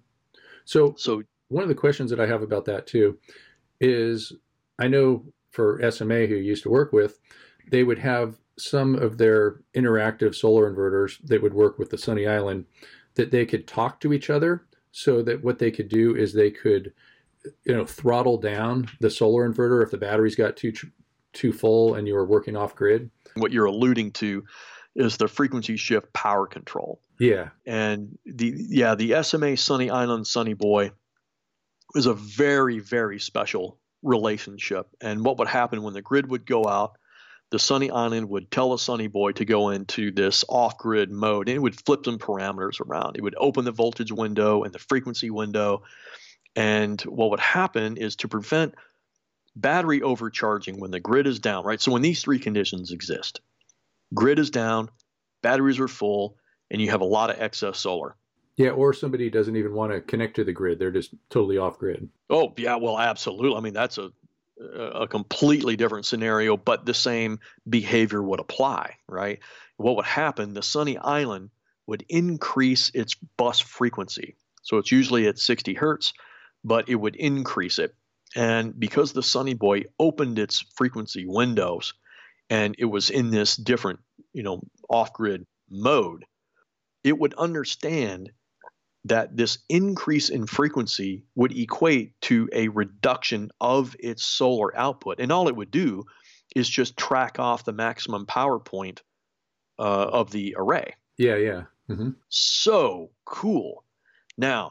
So 0.64 0.94
so 0.98 1.22
one 1.48 1.62
of 1.62 1.68
the 1.68 1.74
questions 1.74 2.10
that 2.10 2.20
I 2.20 2.26
have 2.26 2.42
about 2.42 2.64
that 2.64 2.86
too 2.86 3.18
is 3.80 4.32
I 4.78 4.88
know 4.88 5.24
for 5.50 5.80
SMA 5.90 6.26
who 6.26 6.34
used 6.34 6.62
to 6.64 6.70
work 6.70 6.92
with 6.92 7.18
they 7.70 7.84
would 7.84 7.98
have 7.98 8.36
some 8.58 8.94
of 8.94 9.18
their 9.18 9.60
interactive 9.74 10.34
solar 10.34 10.70
inverters 10.70 11.18
that 11.24 11.42
would 11.42 11.54
work 11.54 11.78
with 11.78 11.90
the 11.90 11.98
Sunny 11.98 12.26
Island 12.26 12.66
that 13.14 13.30
they 13.30 13.46
could 13.46 13.66
talk 13.66 14.00
to 14.00 14.12
each 14.12 14.30
other 14.30 14.64
so 14.92 15.22
that 15.22 15.42
what 15.42 15.58
they 15.58 15.70
could 15.70 15.88
do 15.88 16.14
is 16.14 16.32
they 16.32 16.50
could 16.50 16.92
you 17.64 17.74
know 17.74 17.86
throttle 17.86 18.36
down 18.36 18.88
the 19.00 19.10
solar 19.10 19.48
inverter 19.48 19.82
if 19.82 19.90
the 19.90 19.96
batteries 19.96 20.36
got 20.36 20.56
too 20.56 20.72
too 21.32 21.52
full 21.52 21.94
and 21.94 22.06
you 22.06 22.14
were 22.14 22.26
working 22.26 22.56
off 22.56 22.74
grid. 22.74 23.10
What 23.34 23.52
you're 23.52 23.66
alluding 23.66 24.12
to 24.12 24.44
is 24.96 25.16
the 25.16 25.28
frequency 25.28 25.76
shift 25.76 26.12
power 26.12 26.46
control. 26.46 27.00
Yeah. 27.18 27.50
And 27.64 28.18
the 28.26 28.54
yeah 28.56 28.94
the 28.94 29.22
SMA 29.22 29.56
Sunny 29.56 29.90
Island 29.90 30.26
Sunny 30.26 30.54
Boy 30.54 30.90
is 31.94 32.06
a 32.06 32.14
very 32.14 32.80
very 32.80 33.18
special 33.18 33.78
relationship. 34.02 34.88
And 35.00 35.24
what 35.24 35.38
would 35.38 35.48
happen 35.48 35.82
when 35.82 35.94
the 35.94 36.02
grid 36.02 36.30
would 36.30 36.46
go 36.46 36.66
out 36.66 36.96
the 37.50 37.58
Sunny 37.58 37.90
Island 37.90 38.28
would 38.28 38.50
tell 38.50 38.70
the 38.70 38.78
Sunny 38.78 39.08
Boy 39.08 39.32
to 39.32 39.44
go 39.44 39.70
into 39.70 40.12
this 40.12 40.44
off 40.48 40.78
grid 40.78 41.10
mode 41.10 41.48
and 41.48 41.56
it 41.56 41.60
would 41.60 41.78
flip 41.80 42.04
some 42.04 42.18
parameters 42.18 42.80
around. 42.80 43.16
It 43.16 43.22
would 43.22 43.34
open 43.36 43.64
the 43.64 43.72
voltage 43.72 44.12
window 44.12 44.62
and 44.62 44.72
the 44.72 44.78
frequency 44.78 45.30
window. 45.30 45.82
And 46.54 47.00
what 47.02 47.30
would 47.30 47.40
happen 47.40 47.96
is 47.96 48.16
to 48.16 48.28
prevent 48.28 48.74
battery 49.56 50.02
overcharging 50.02 50.78
when 50.78 50.92
the 50.92 51.00
grid 51.00 51.26
is 51.26 51.40
down, 51.40 51.64
right? 51.64 51.80
So 51.80 51.92
when 51.92 52.02
these 52.02 52.22
three 52.22 52.38
conditions 52.38 52.92
exist, 52.92 53.40
grid 54.14 54.38
is 54.38 54.50
down, 54.50 54.90
batteries 55.42 55.80
are 55.80 55.88
full, 55.88 56.36
and 56.70 56.80
you 56.80 56.90
have 56.90 57.00
a 57.00 57.04
lot 57.06 57.30
of 57.30 57.40
excess 57.40 57.78
solar. 57.78 58.14
Yeah, 58.56 58.70
or 58.70 58.92
somebody 58.92 59.30
doesn't 59.30 59.56
even 59.56 59.74
want 59.74 59.92
to 59.92 60.00
connect 60.00 60.36
to 60.36 60.44
the 60.44 60.52
grid; 60.52 60.78
they're 60.78 60.90
just 60.90 61.14
totally 61.30 61.56
off 61.56 61.78
grid. 61.78 62.08
Oh 62.28 62.52
yeah, 62.58 62.76
well, 62.76 62.98
absolutely. 62.98 63.56
I 63.56 63.60
mean, 63.60 63.72
that's 63.72 63.96
a 63.96 64.12
a 64.60 65.06
completely 65.08 65.76
different 65.76 66.06
scenario, 66.06 66.56
but 66.56 66.84
the 66.84 66.94
same 66.94 67.40
behavior 67.68 68.22
would 68.22 68.40
apply, 68.40 68.96
right? 69.08 69.40
What 69.76 69.96
would 69.96 70.04
happen? 70.04 70.54
The 70.54 70.62
Sunny 70.62 70.98
Island 70.98 71.50
would 71.86 72.04
increase 72.08 72.90
its 72.94 73.14
bus 73.36 73.60
frequency, 73.60 74.36
so 74.62 74.76
it's 74.78 74.92
usually 74.92 75.26
at 75.26 75.38
60 75.38 75.74
hertz, 75.74 76.12
but 76.62 76.88
it 76.88 76.94
would 76.94 77.16
increase 77.16 77.78
it, 77.78 77.94
and 78.36 78.78
because 78.78 79.12
the 79.12 79.22
Sunny 79.22 79.54
Boy 79.54 79.84
opened 79.98 80.38
its 80.38 80.60
frequency 80.76 81.24
windows, 81.26 81.94
and 82.48 82.74
it 82.78 82.84
was 82.84 83.10
in 83.10 83.30
this 83.30 83.56
different, 83.56 84.00
you 84.32 84.42
know, 84.42 84.60
off-grid 84.88 85.46
mode, 85.68 86.24
it 87.02 87.18
would 87.18 87.34
understand 87.34 88.30
that 89.04 89.36
this 89.36 89.58
increase 89.68 90.28
in 90.28 90.46
frequency 90.46 91.24
would 91.34 91.56
equate 91.56 92.20
to 92.22 92.48
a 92.52 92.68
reduction 92.68 93.50
of 93.60 93.96
its 93.98 94.24
solar 94.24 94.76
output. 94.76 95.20
And 95.20 95.32
all 95.32 95.48
it 95.48 95.56
would 95.56 95.70
do 95.70 96.04
is 96.54 96.68
just 96.68 96.96
track 96.96 97.38
off 97.38 97.64
the 97.64 97.72
maximum 97.72 98.26
power 98.26 98.58
point 98.58 99.02
uh, 99.78 99.82
of 99.82 100.30
the 100.30 100.54
array. 100.58 100.94
Yeah, 101.16 101.36
yeah. 101.36 101.62
Mm-hmm. 101.88 102.10
So 102.28 103.10
cool. 103.24 103.84
Now, 104.36 104.70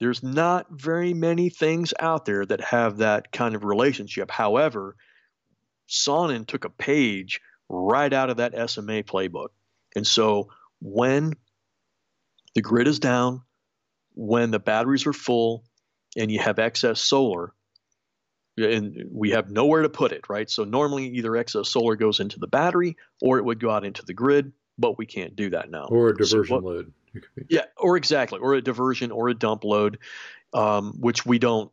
there's 0.00 0.22
not 0.22 0.66
very 0.70 1.12
many 1.12 1.50
things 1.50 1.92
out 1.98 2.24
there 2.24 2.46
that 2.46 2.60
have 2.60 2.98
that 2.98 3.32
kind 3.32 3.54
of 3.54 3.64
relationship. 3.64 4.30
However, 4.30 4.96
Sonnen 5.88 6.46
took 6.46 6.64
a 6.64 6.70
page 6.70 7.40
right 7.68 8.12
out 8.12 8.30
of 8.30 8.38
that 8.38 8.70
SMA 8.70 9.02
playbook. 9.02 9.48
And 9.96 10.06
so 10.06 10.50
when 10.80 11.34
the 12.54 12.62
grid 12.62 12.88
is 12.88 12.98
down, 12.98 13.42
when 14.18 14.50
the 14.50 14.58
batteries 14.58 15.06
are 15.06 15.12
full 15.12 15.62
and 16.16 16.28
you 16.28 16.40
have 16.40 16.58
excess 16.58 17.00
solar, 17.00 17.52
and 18.56 19.04
we 19.12 19.30
have 19.30 19.48
nowhere 19.48 19.82
to 19.82 19.88
put 19.88 20.10
it, 20.10 20.28
right? 20.28 20.50
So 20.50 20.64
normally 20.64 21.06
either 21.10 21.36
excess 21.36 21.68
solar 21.68 21.94
goes 21.94 22.18
into 22.18 22.40
the 22.40 22.48
battery 22.48 22.96
or 23.22 23.38
it 23.38 23.44
would 23.44 23.60
go 23.60 23.70
out 23.70 23.84
into 23.84 24.04
the 24.04 24.14
grid, 24.14 24.52
but 24.76 24.98
we 24.98 25.06
can't 25.06 25.36
do 25.36 25.50
that 25.50 25.70
now. 25.70 25.84
Or 25.84 26.08
a 26.08 26.16
diversion 26.16 26.46
so 26.48 26.54
what, 26.56 26.64
load. 26.64 26.92
Yeah, 27.48 27.66
or 27.76 27.96
exactly, 27.96 28.40
or 28.40 28.54
a 28.54 28.60
diversion 28.60 29.12
or 29.12 29.28
a 29.28 29.34
dump 29.34 29.62
load, 29.62 29.98
um, 30.52 30.94
which 30.98 31.24
we 31.24 31.38
don't 31.38 31.70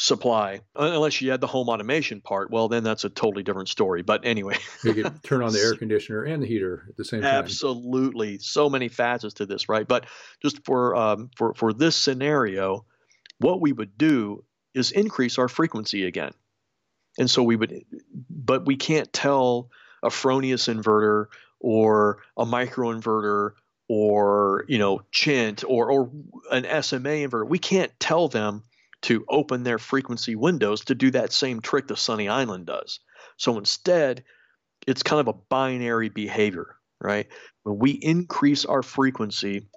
supply 0.00 0.60
unless 0.74 1.20
you 1.20 1.30
had 1.30 1.40
the 1.40 1.46
home 1.46 1.68
automation 1.68 2.20
part 2.20 2.50
well 2.50 2.66
then 2.66 2.82
that's 2.82 3.04
a 3.04 3.08
totally 3.08 3.42
different 3.42 3.68
story. 3.68 4.02
But 4.02 4.24
anyway. 4.24 4.56
You 4.82 4.94
could 4.94 5.22
turn 5.22 5.42
on 5.42 5.52
the 5.52 5.60
air 5.60 5.74
conditioner 5.74 6.24
and 6.24 6.42
the 6.42 6.46
heater 6.46 6.86
at 6.88 6.96
the 6.96 7.04
same 7.04 7.22
time. 7.22 7.34
absolutely. 7.34 8.38
So 8.38 8.68
many 8.68 8.88
facets 8.88 9.34
to 9.34 9.46
this 9.46 9.68
right? 9.68 9.86
But 9.86 10.06
just 10.40 10.64
for 10.64 10.96
um, 10.96 11.30
for 11.36 11.54
for 11.54 11.72
this 11.72 11.94
scenario 11.94 12.84
what 13.38 13.60
we 13.60 13.72
would 13.72 13.96
do 13.98 14.44
is 14.74 14.90
increase 14.92 15.38
our 15.38 15.48
frequency 15.48 16.04
again. 16.04 16.32
And 17.18 17.30
so 17.30 17.42
we 17.42 17.56
would 17.56 17.84
but 18.30 18.66
we 18.66 18.76
can't 18.76 19.12
tell 19.12 19.68
a 20.02 20.08
fronius 20.08 20.72
inverter 20.72 21.26
or 21.60 22.18
a 22.36 22.44
microinverter 22.44 23.52
or 23.88 24.64
you 24.68 24.78
know 24.78 25.02
chint 25.12 25.64
or 25.66 25.90
or 25.90 26.10
an 26.50 26.64
sma 26.82 27.10
inverter. 27.10 27.46
We 27.46 27.58
can't 27.58 27.92
tell 28.00 28.28
them 28.28 28.64
to 29.02 29.24
open 29.28 29.62
their 29.62 29.78
frequency 29.78 30.36
windows 30.36 30.84
to 30.86 30.94
do 30.94 31.10
that 31.10 31.32
same 31.32 31.60
trick 31.60 31.86
the 31.86 31.96
Sunny 31.96 32.28
Island 32.28 32.66
does. 32.66 33.00
So 33.36 33.58
instead, 33.58 34.24
it's 34.86 35.02
kind 35.02 35.20
of 35.20 35.28
a 35.28 35.38
binary 35.48 36.08
behavior, 36.08 36.76
right? 37.00 37.26
When 37.62 37.78
we 37.78 37.90
increase 37.90 38.64
our 38.64 38.82
frequency, 38.82 39.68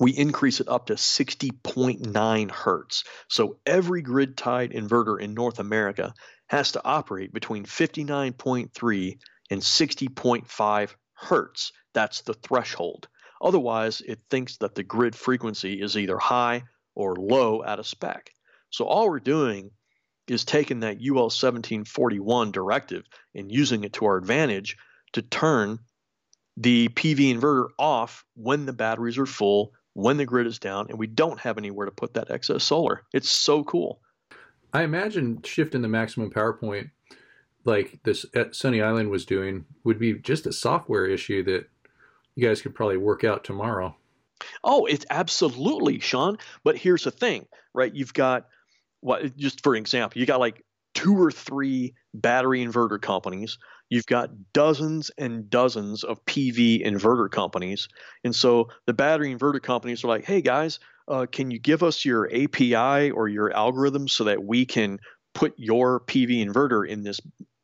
we 0.00 0.12
increase 0.12 0.60
it 0.60 0.68
up 0.68 0.86
to 0.86 0.94
60.9 0.94 2.50
hertz. 2.50 3.04
So 3.28 3.58
every 3.66 4.02
grid 4.02 4.36
tied 4.36 4.72
inverter 4.72 5.20
in 5.20 5.34
North 5.34 5.58
America 5.58 6.14
has 6.46 6.72
to 6.72 6.84
operate 6.84 7.32
between 7.32 7.64
59.3 7.64 9.18
and 9.50 9.60
60.5 9.60 10.94
hertz. 11.14 11.72
That's 11.94 12.20
the 12.22 12.34
threshold. 12.34 13.08
Otherwise, 13.40 14.00
it 14.00 14.20
thinks 14.30 14.56
that 14.58 14.74
the 14.74 14.82
grid 14.82 15.14
frequency 15.14 15.80
is 15.80 15.96
either 15.96 16.18
high 16.18 16.64
or 16.98 17.14
low 17.14 17.62
out 17.64 17.78
of 17.78 17.86
spec. 17.86 18.30
So 18.70 18.84
all 18.84 19.08
we're 19.08 19.20
doing 19.20 19.70
is 20.26 20.44
taking 20.44 20.80
that 20.80 20.98
UL 21.00 21.30
1741 21.30 22.50
directive 22.50 23.04
and 23.34 23.50
using 23.50 23.84
it 23.84 23.94
to 23.94 24.04
our 24.04 24.16
advantage 24.16 24.76
to 25.12 25.22
turn 25.22 25.78
the 26.56 26.88
PV 26.88 27.34
inverter 27.34 27.68
off 27.78 28.24
when 28.34 28.66
the 28.66 28.72
batteries 28.72 29.16
are 29.16 29.26
full, 29.26 29.72
when 29.94 30.16
the 30.16 30.26
grid 30.26 30.46
is 30.46 30.58
down, 30.58 30.86
and 30.90 30.98
we 30.98 31.06
don't 31.06 31.38
have 31.38 31.56
anywhere 31.56 31.86
to 31.86 31.92
put 31.92 32.14
that 32.14 32.30
excess 32.32 32.64
solar. 32.64 33.04
It's 33.14 33.30
so 33.30 33.62
cool. 33.62 34.00
I 34.72 34.82
imagine 34.82 35.40
shifting 35.44 35.82
the 35.82 35.88
maximum 35.88 36.30
power 36.30 36.52
point 36.52 36.88
like 37.64 38.00
this 38.02 38.26
at 38.34 38.56
Sunny 38.56 38.82
Island 38.82 39.08
was 39.10 39.24
doing 39.24 39.64
would 39.84 40.00
be 40.00 40.14
just 40.14 40.46
a 40.46 40.52
software 40.52 41.06
issue 41.06 41.44
that 41.44 41.68
you 42.34 42.46
guys 42.46 42.60
could 42.60 42.74
probably 42.74 42.96
work 42.96 43.22
out 43.22 43.44
tomorrow. 43.44 43.94
Oh, 44.64 44.86
it's 44.86 45.06
absolutely, 45.10 46.00
Sean. 46.00 46.38
But 46.64 46.76
here's 46.76 47.04
the 47.04 47.10
thing, 47.10 47.46
right? 47.74 47.94
You've 47.94 48.14
got 48.14 48.46
what 49.00 49.36
just 49.36 49.62
for 49.62 49.74
example, 49.76 50.20
you 50.20 50.26
got 50.26 50.40
like 50.40 50.64
two 50.94 51.16
or 51.16 51.30
three 51.30 51.94
battery 52.14 52.64
inverter 52.64 53.00
companies. 53.00 53.58
You've 53.88 54.06
got 54.06 54.30
dozens 54.52 55.10
and 55.16 55.48
dozens 55.48 56.04
of 56.04 56.24
PV 56.26 56.84
inverter 56.84 57.30
companies. 57.30 57.88
And 58.24 58.34
so 58.34 58.68
the 58.86 58.92
battery 58.92 59.34
inverter 59.34 59.62
companies 59.62 60.04
are 60.04 60.08
like, 60.08 60.24
hey 60.24 60.42
guys, 60.42 60.80
uh, 61.06 61.26
can 61.30 61.50
you 61.50 61.58
give 61.58 61.82
us 61.82 62.04
your 62.04 62.28
API 62.34 63.10
or 63.10 63.28
your 63.28 63.52
algorithm 63.52 64.08
so 64.08 64.24
that 64.24 64.44
we 64.44 64.66
can 64.66 64.98
put 65.34 65.54
your 65.56 66.00
PV 66.00 66.44
inverter 66.44 66.86
in 66.86 67.02
this, 67.02 67.20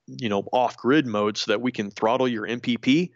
you 0.07 0.29
know, 0.29 0.45
off 0.53 0.77
grid 0.77 1.07
mode 1.07 1.37
so 1.37 1.51
that 1.51 1.61
we 1.61 1.73
can 1.73 1.91
throttle 1.91 2.29
your 2.29 2.47
MPP? 2.47 3.11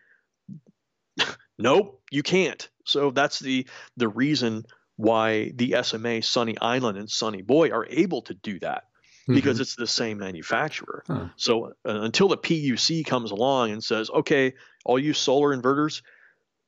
nope, 1.59 2.03
you 2.11 2.23
can't. 2.23 2.69
So 2.89 3.11
that's 3.11 3.39
the 3.39 3.67
the 3.97 4.09
reason 4.09 4.65
why 4.97 5.53
the 5.55 5.77
SMA 5.83 6.23
Sunny 6.23 6.57
Island 6.61 6.99
and 6.99 7.11
Sunny 7.11 7.43
Boy 7.43 7.71
are 7.71 7.87
able 7.89 8.23
to 8.23 8.35
do 8.35 8.59
that 8.61 8.85
because 9.29 9.57
mm-hmm. 9.57 9.63
it's 9.63 9.77
the 9.77 9.87
same 9.87 10.19
manufacturer. 10.19 11.05
Huh. 11.07 11.29
So 11.37 11.67
uh, 11.67 12.01
until 12.01 12.29
the 12.29 12.39
PUC 12.39 13.07
comes 13.07 13.31
along 13.31 13.71
and 13.71 13.85
says, 13.85 14.11
okay, 14.11 14.55
all 14.85 14.99
you 14.99 15.13
solar 15.13 15.57
inverters, 15.57 16.03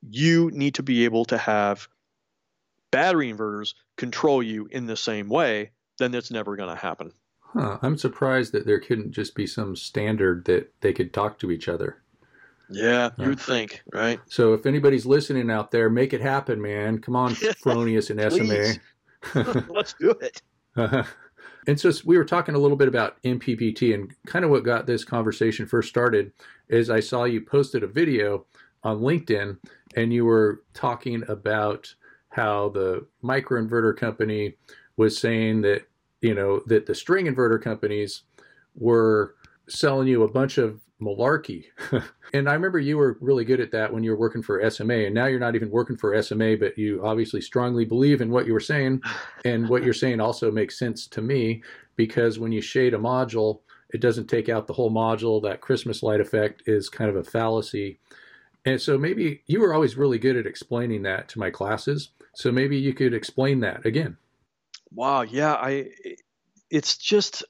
you 0.09 0.51
need 0.53 0.75
to 0.75 0.83
be 0.83 1.07
able 1.07 1.25
to 1.27 1.39
have 1.39 1.89
battery 2.91 3.33
inverters 3.33 3.75
control 3.97 4.43
you 4.43 4.69
in 4.71 4.87
the 4.87 4.97
same 4.97 5.29
way, 5.29 5.71
then 5.99 6.15
it's 6.15 6.31
never 6.31 6.57
going 6.57 6.69
to 6.69 6.81
happen. 6.81 7.13
Huh. 7.41 7.79
I'm 7.83 7.97
surprised 7.97 8.53
that 8.53 8.67
there 8.67 8.81
couldn't 8.81 9.13
just 9.13 9.35
be 9.35 9.47
some 9.47 9.75
standard 9.75 10.45
that 10.45 10.73
they 10.83 10.93
could 10.93 11.13
talk 11.13 11.39
to 11.41 11.51
each 11.51 11.69
other. 11.69 12.03
Yeah, 12.71 13.11
you'd 13.19 13.41
think, 13.41 13.83
right? 13.93 14.21
So 14.29 14.55
if 14.55 14.67
anybody's 14.67 15.07
listening 15.07 15.51
out 15.51 15.71
there, 15.71 15.91
make 15.91 16.13
it 16.13 16.21
happen, 16.21 16.61
man. 16.61 17.01
Come 17.01 17.17
on, 17.17 17.35
Fronius 17.35 18.11
and 18.11 18.33
SMA. 18.33 19.65
Let's 19.73 19.95
do 19.95 20.11
it. 20.11 20.43
Uh-huh. 20.77 21.05
And 21.67 21.79
so 21.79 21.93
we 22.07 22.17
were 22.17 22.25
talking 22.25 22.55
a 22.55 22.59
little 22.59 22.77
bit 22.77 22.89
about 22.89 23.23
MPPT, 23.23 23.93
and 23.95 24.11
kind 24.25 24.47
of 24.47 24.51
what 24.51 24.65
got 24.65 24.87
this 24.87 25.05
conversation 25.05 25.67
first 25.67 25.91
started 25.91 26.33
is 26.71 26.89
I 26.89 27.01
saw 27.01 27.25
you 27.25 27.43
posted 27.43 27.83
a 27.83 27.87
video 27.87 28.47
on 28.83 29.01
LinkedIn, 29.01 29.59
and 29.95 30.13
you 30.13 30.25
were 30.25 30.63
talking 30.73 31.23
about 31.29 31.95
how 32.31 32.71
the 32.71 33.07
microinverter 33.23 33.95
company 33.95 34.57
was 34.97 35.19
saying 35.19 35.61
that 35.61 35.83
you 36.23 36.35
know 36.35 36.63
that 36.67 36.87
the 36.87 36.95
string 36.95 37.27
inverter 37.27 37.61
companies 37.61 38.23
were 38.75 39.35
selling 39.69 40.09
you 40.09 40.23
a 40.23 40.33
bunch 40.33 40.57
of 40.57 40.81
malarkey. 41.01 41.65
and 42.33 42.49
I 42.49 42.55
remember 42.55 42.79
you 42.79 42.97
were 42.97 43.19
really 43.21 43.45
good 43.45 43.61
at 43.61 43.73
that 43.73 43.93
when 43.93 44.03
you 44.03 44.11
were 44.11 44.19
working 44.19 44.43
for 44.43 44.69
SMA, 44.71 45.07
and 45.07 45.15
now 45.15 45.27
you're 45.27 45.41
not 45.41 45.55
even 45.55 45.71
working 45.71 45.97
for 45.97 46.21
SMA, 46.23 46.57
but 46.57 46.77
you 46.79 47.05
obviously 47.05 47.41
strongly 47.41 47.85
believe 47.85 48.21
in 48.21 48.31
what 48.31 48.47
you 48.47 48.53
were 48.53 48.61
saying. 48.61 49.03
And 49.45 49.69
what 49.69 49.83
you're 49.83 49.95
saying 49.95 50.21
also 50.21 50.51
makes 50.51 50.79
sense 50.79 51.07
to 51.09 51.23
me 51.23 51.63
because 51.97 52.39
when 52.39 52.53
you 52.53 52.61
shade 52.61 52.95
a 52.95 52.99
module, 52.99 53.61
it 53.93 54.01
doesn't 54.01 54.29
take 54.29 54.49
out 54.49 54.67
the 54.67 54.73
whole 54.73 54.91
module. 54.91 55.43
That 55.43 55.61
Christmas 55.61 56.03
light 56.03 56.21
effect 56.21 56.63
is 56.67 56.89
kind 56.89 57.11
of 57.11 57.17
a 57.17 57.25
fallacy. 57.25 57.99
And 58.65 58.81
so 58.81 58.99
maybe 58.99 59.43
you 59.47 59.61
were 59.61 59.75
always 59.75 59.97
really 59.97 60.19
good 60.19 60.37
at 60.37 60.47
explaining 60.47 61.03
that 61.03 61.29
to 61.31 61.39
my 61.39 61.51
classes. 61.51 62.11
So 62.35 62.53
maybe 62.53 62.77
you 62.79 62.95
could 62.95 63.15
explain 63.15 63.61
that 63.61 63.87
again. 63.87 64.17
Wow. 64.93 65.23
Yeah. 65.23 65.55
I, 65.55 65.89
it's 66.71 66.97
just 66.97 67.43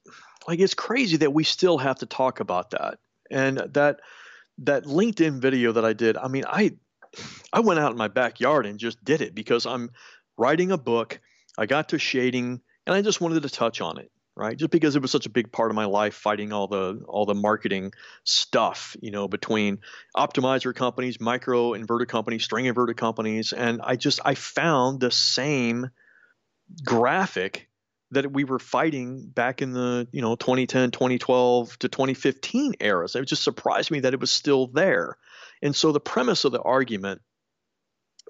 like, 0.47 0.61
it's 0.61 0.75
crazy 0.75 1.19
that 1.19 1.33
we 1.33 1.45
still 1.45 1.79
have 1.79 1.99
to 1.99 2.07
talk 2.07 2.41
about 2.41 2.71
that 2.71 2.99
And 3.31 3.59
that 3.75 4.01
that 4.59 4.85
LinkedIn 4.85 5.41
video 5.41 5.73
that 5.73 5.85
I 5.85 5.93
did, 5.93 6.17
I 6.17 6.29
mean, 6.29 6.45
I 6.47 6.73
I 7.53 7.61
went 7.61 7.81
out 7.81 7.93
in 7.93 7.99
my 7.99 8.09
backyard 8.09 8.67
and 8.67 8.79
just 8.79 9.03
did 9.05 9.21
it 9.21 9.35
because 9.35 9.67
I'm 9.67 9.91
writing 10.37 10.71
a 10.71 10.79
book. 10.79 11.21
I 11.59 11.67
got 11.67 11.91
to 11.91 11.99
shading 11.99 12.61
and 12.87 12.95
I 12.95 13.03
just 13.03 13.21
wanted 13.21 13.43
to 13.43 13.49
touch 13.49 13.81
on 13.81 13.99
it 13.99 14.11
right 14.37 14.57
just 14.57 14.71
because 14.71 14.97
it 14.97 15.03
was 15.03 15.11
such 15.11 15.27
a 15.27 15.31
big 15.31 15.53
part 15.53 15.71
of 15.71 15.75
my 15.75 15.85
life 15.85 16.15
fighting 16.15 16.53
all 16.53 16.67
the 16.67 17.05
all 17.09 17.27
the 17.27 17.35
marketing 17.35 17.93
stuff 18.25 18.97
you 19.01 19.11
know 19.11 19.29
between 19.29 19.79
optimizer 20.17 20.75
companies 20.75 21.21
micro 21.21 21.73
inverter 21.73 22.07
companies 22.07 22.45
string 22.45 22.67
inverter 22.67 22.97
companies 22.97 23.53
and 23.53 23.81
i 23.83 23.97
just 23.97 24.21
i 24.25 24.35
found 24.35 25.01
the 25.01 25.11
same 25.11 25.91
graphic 26.85 27.69
that 28.13 28.33
we 28.33 28.45
were 28.45 28.59
fighting 28.59 29.29
back 29.29 29.63
in 29.63 29.73
the 29.73 30.09
you 30.13 30.21
know 30.21 30.37
2010 30.37 30.91
2012 30.91 31.79
to 31.79 31.89
2015 31.89 32.75
eras 32.81 33.15
it 33.15 33.25
just 33.27 33.45
surprised 33.45 33.91
me 33.91 34.01
that 34.01 34.15
it 34.15 34.21
was 34.21 34.31
still 34.31 34.67
there 34.67 35.17
and 35.63 35.75
so 35.77 35.93
the 35.93 36.01
premise 36.01 36.45
of 36.45 36.53
the 36.53 36.63
argument 36.63 37.21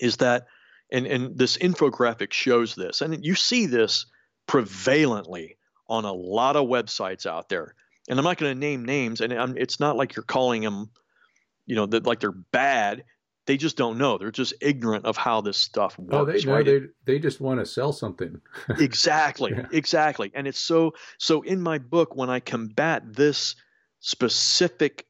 is 0.01 0.19
that 0.19 0.47
and 0.93 1.07
and 1.07 1.39
this 1.39 1.57
infographic 1.57 2.33
shows 2.33 2.75
this 2.75 3.01
and 3.01 3.25
you 3.25 3.35
see 3.35 3.67
this 3.67 4.07
prevalently 4.51 5.57
on 5.89 6.05
a 6.05 6.13
lot 6.13 6.57
of 6.57 6.69
websites 6.69 7.27
out 7.27 7.49
there. 7.49 7.75
And 8.09 8.19
I'm 8.19 8.25
not 8.25 8.39
going 8.39 8.53
to 8.53 8.59
name 8.59 8.85
names, 8.85 9.21
and 9.21 9.33
I'm, 9.33 9.57
it's 9.57 9.79
not 9.79 9.97
like 9.97 10.17
you're 10.17 10.23
calling 10.23 10.63
them, 10.63 10.91
you 11.67 11.77
know, 11.77 11.87
that 11.87 12.07
like 12.07 12.21
they're 12.21 12.33
bad. 12.33 13.05
They 13.51 13.57
just 13.57 13.77
don't 13.77 13.99
know. 13.99 14.17
They're 14.17 14.31
just 14.31 14.55
ignorant 14.61 15.07
of 15.07 15.17
how 15.17 15.41
this 15.41 15.57
stuff 15.57 15.99
works. 15.99 16.15
Oh, 16.15 16.25
they 16.25 16.39
right? 16.49 16.65
they 16.65 16.81
they 17.05 17.19
just 17.19 17.41
want 17.41 17.59
to 17.59 17.67
sell 17.67 17.93
something. 17.93 18.41
exactly, 18.79 19.51
Yeah. 19.51 19.67
exactly. 19.73 20.31
And 20.35 20.47
it's 20.47 20.61
so 20.61 20.95
so 21.19 21.43
in 21.43 21.61
my 21.61 21.79
book 21.79 22.15
when 22.15 22.31
I 22.31 22.39
combat 22.39 23.03
this 23.13 23.57
specific 23.99 25.05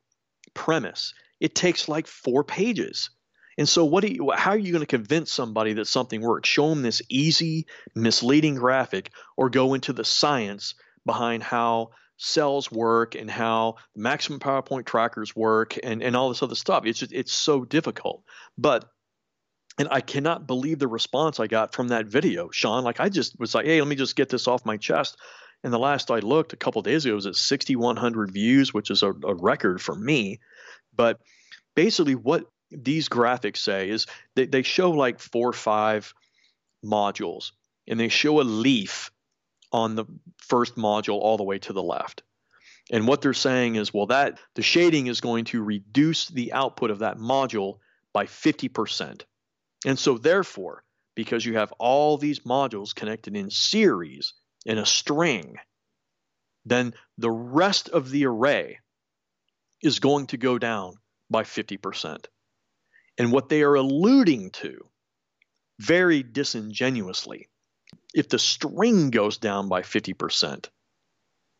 premise, 0.54 1.12
it 1.38 1.54
takes 1.54 1.86
like 1.86 2.06
four 2.06 2.42
pages. 2.42 3.10
And 3.58 3.68
so, 3.68 3.84
what 3.84 4.02
do 4.02 4.10
you, 4.10 4.30
how 4.34 4.52
are 4.52 4.58
you 4.58 4.72
going 4.72 4.80
to 4.80 4.86
convince 4.86 5.30
somebody 5.30 5.74
that 5.74 5.86
something 5.86 6.22
works? 6.22 6.48
Show 6.48 6.70
them 6.70 6.80
this 6.80 7.02
easy, 7.10 7.66
misleading 7.94 8.54
graphic, 8.54 9.10
or 9.36 9.50
go 9.50 9.74
into 9.74 9.92
the 9.92 10.04
science 10.04 10.74
behind 11.04 11.42
how 11.42 11.90
cells 12.22 12.70
work 12.70 13.14
and 13.14 13.30
how 13.30 13.76
maximum 13.96 14.38
power 14.38 14.60
point 14.60 14.86
trackers 14.86 15.34
work 15.34 15.78
and, 15.82 16.02
and 16.02 16.14
all 16.14 16.28
this 16.28 16.42
other 16.42 16.54
stuff. 16.54 16.84
It's 16.84 16.98
just, 16.98 17.12
it's 17.12 17.32
so 17.32 17.64
difficult. 17.64 18.22
But 18.58 18.84
and 19.78 19.88
I 19.90 20.02
cannot 20.02 20.46
believe 20.46 20.78
the 20.78 20.86
response 20.86 21.40
I 21.40 21.46
got 21.46 21.74
from 21.74 21.88
that 21.88 22.06
video, 22.06 22.50
Sean. 22.50 22.84
Like 22.84 23.00
I 23.00 23.08
just 23.08 23.38
was 23.38 23.54
like, 23.54 23.64
hey, 23.64 23.80
let 23.80 23.88
me 23.88 23.96
just 23.96 24.16
get 24.16 24.28
this 24.28 24.46
off 24.46 24.66
my 24.66 24.76
chest. 24.76 25.16
And 25.64 25.72
the 25.72 25.78
last 25.78 26.10
I 26.10 26.18
looked 26.18 26.52
a 26.52 26.58
couple 26.58 26.82
days 26.82 27.06
ago 27.06 27.14
was 27.14 27.26
at 27.26 27.36
6,100 27.36 28.32
views, 28.32 28.74
which 28.74 28.90
is 28.90 29.02
a, 29.02 29.12
a 29.24 29.34
record 29.34 29.80
for 29.80 29.94
me. 29.94 30.40
But 30.94 31.20
basically, 31.74 32.14
what 32.14 32.44
these 32.70 33.08
graphics 33.08 33.58
say 33.58 33.88
is 33.88 34.06
they, 34.36 34.44
they 34.44 34.62
show 34.62 34.90
like 34.90 35.20
four 35.20 35.48
or 35.48 35.54
five 35.54 36.12
modules 36.84 37.52
and 37.88 37.98
they 37.98 38.08
show 38.08 38.40
a 38.40 38.42
leaf 38.42 39.10
on 39.72 39.94
the 39.94 40.04
first 40.36 40.76
module 40.76 41.20
all 41.20 41.36
the 41.36 41.44
way 41.44 41.58
to 41.58 41.72
the 41.72 41.82
left. 41.82 42.22
And 42.90 43.06
what 43.06 43.20
they're 43.20 43.32
saying 43.32 43.76
is, 43.76 43.94
well, 43.94 44.06
that 44.06 44.38
the 44.54 44.62
shading 44.62 45.06
is 45.06 45.20
going 45.20 45.44
to 45.46 45.62
reduce 45.62 46.28
the 46.28 46.52
output 46.52 46.90
of 46.90 47.00
that 47.00 47.18
module 47.18 47.78
by 48.12 48.26
50%. 48.26 49.22
And 49.86 49.98
so, 49.98 50.18
therefore, 50.18 50.82
because 51.14 51.44
you 51.44 51.56
have 51.56 51.72
all 51.78 52.16
these 52.16 52.40
modules 52.40 52.94
connected 52.94 53.36
in 53.36 53.50
series 53.50 54.34
in 54.66 54.78
a 54.78 54.86
string, 54.86 55.56
then 56.64 56.94
the 57.18 57.30
rest 57.30 57.88
of 57.88 58.10
the 58.10 58.26
array 58.26 58.78
is 59.82 60.00
going 60.00 60.26
to 60.28 60.36
go 60.36 60.58
down 60.58 60.94
by 61.30 61.44
50%. 61.44 62.26
And 63.18 63.32
what 63.32 63.48
they 63.48 63.62
are 63.62 63.74
alluding 63.74 64.50
to, 64.50 64.86
very 65.78 66.22
disingenuously, 66.22 67.48
if 68.14 68.28
the 68.28 68.38
string 68.38 69.10
goes 69.10 69.38
down 69.38 69.68
by 69.68 69.82
50%, 69.82 70.68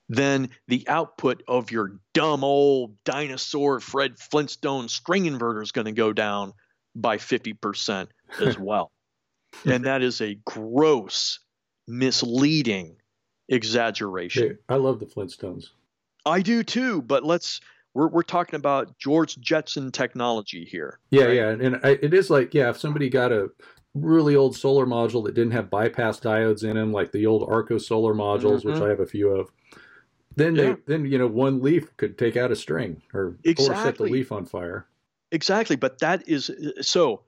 then 0.09 0.51
the 0.67 0.89
output 0.89 1.43
of 1.47 1.71
your 1.71 2.01
dumb 2.15 2.43
old 2.43 2.97
dinosaur 3.05 3.81
Fred 3.81 4.19
Flintstone 4.19 4.89
string 4.89 5.25
inverter 5.25 5.63
is 5.63 5.73
going 5.73 5.85
to 5.85 5.93
go 5.93 6.13
down 6.13 6.53
by 6.95 7.17
50% 7.17 8.09
as 8.41 8.59
well. 8.59 8.91
and 9.65 9.85
that 9.85 10.03
is 10.03 10.21
a 10.21 10.37
gross, 10.45 11.41
misleading 11.87 12.97
exaggeration. 13.49 14.59
I 14.69 14.77
love 14.77 15.01
the 15.01 15.07
Flintstones. 15.07 15.69
I 16.27 16.43
do 16.43 16.63
too, 16.63 17.03
but 17.03 17.25
let's 17.25 17.61
we're 17.95 18.09
we're 18.09 18.23
talking 18.23 18.57
about 18.57 18.99
George 18.99 19.39
Jetson 19.41 19.91
technology 19.91 20.65
here. 20.65 20.99
Yeah, 21.11 21.25
right? 21.25 21.35
yeah, 21.35 21.49
and 21.49 21.81
I, 21.83 21.99
it 22.03 22.15
is 22.15 22.31
like 22.31 22.55
yeah, 22.55 22.71
if 22.71 22.79
somebody 22.79 23.09
got 23.09 23.33
a 23.33 23.51
really 23.95 24.37
old 24.37 24.57
solar 24.57 24.87
module 24.87 25.25
that 25.25 25.35
didn't 25.35 25.53
have 25.53 25.71
bypass 25.71 26.21
diodes 26.21 26.63
in 26.65 26.77
them, 26.77 26.93
like 26.93 27.13
the 27.13 27.27
old 27.27 27.49
Arco 27.49 27.79
solar 27.79 28.15
modules, 28.15 28.65
which 28.65 28.77
Mhm. 28.77 28.87
I 28.87 28.89
have 28.89 29.01
a 29.01 29.07
few 29.07 29.31
of, 29.31 29.51
then 30.37 30.55
Yeah. 30.55 30.63
they 30.63 30.77
then 30.87 31.05
you 31.07 31.19
know 31.19 31.27
one 31.27 31.61
leaf 31.61 31.97
could 31.97 32.17
take 32.19 32.37
out 32.37 32.53
a 32.53 32.57
string 32.57 33.03
or 33.15 33.37
or 33.59 33.75
set 33.75 33.97
the 33.97 34.05
leaf 34.05 34.33
on 34.33 34.45
fire. 34.47 34.87
Exactly, 35.33 35.77
but 35.77 35.99
that 36.01 36.29
is 36.29 36.51
so 36.81 37.25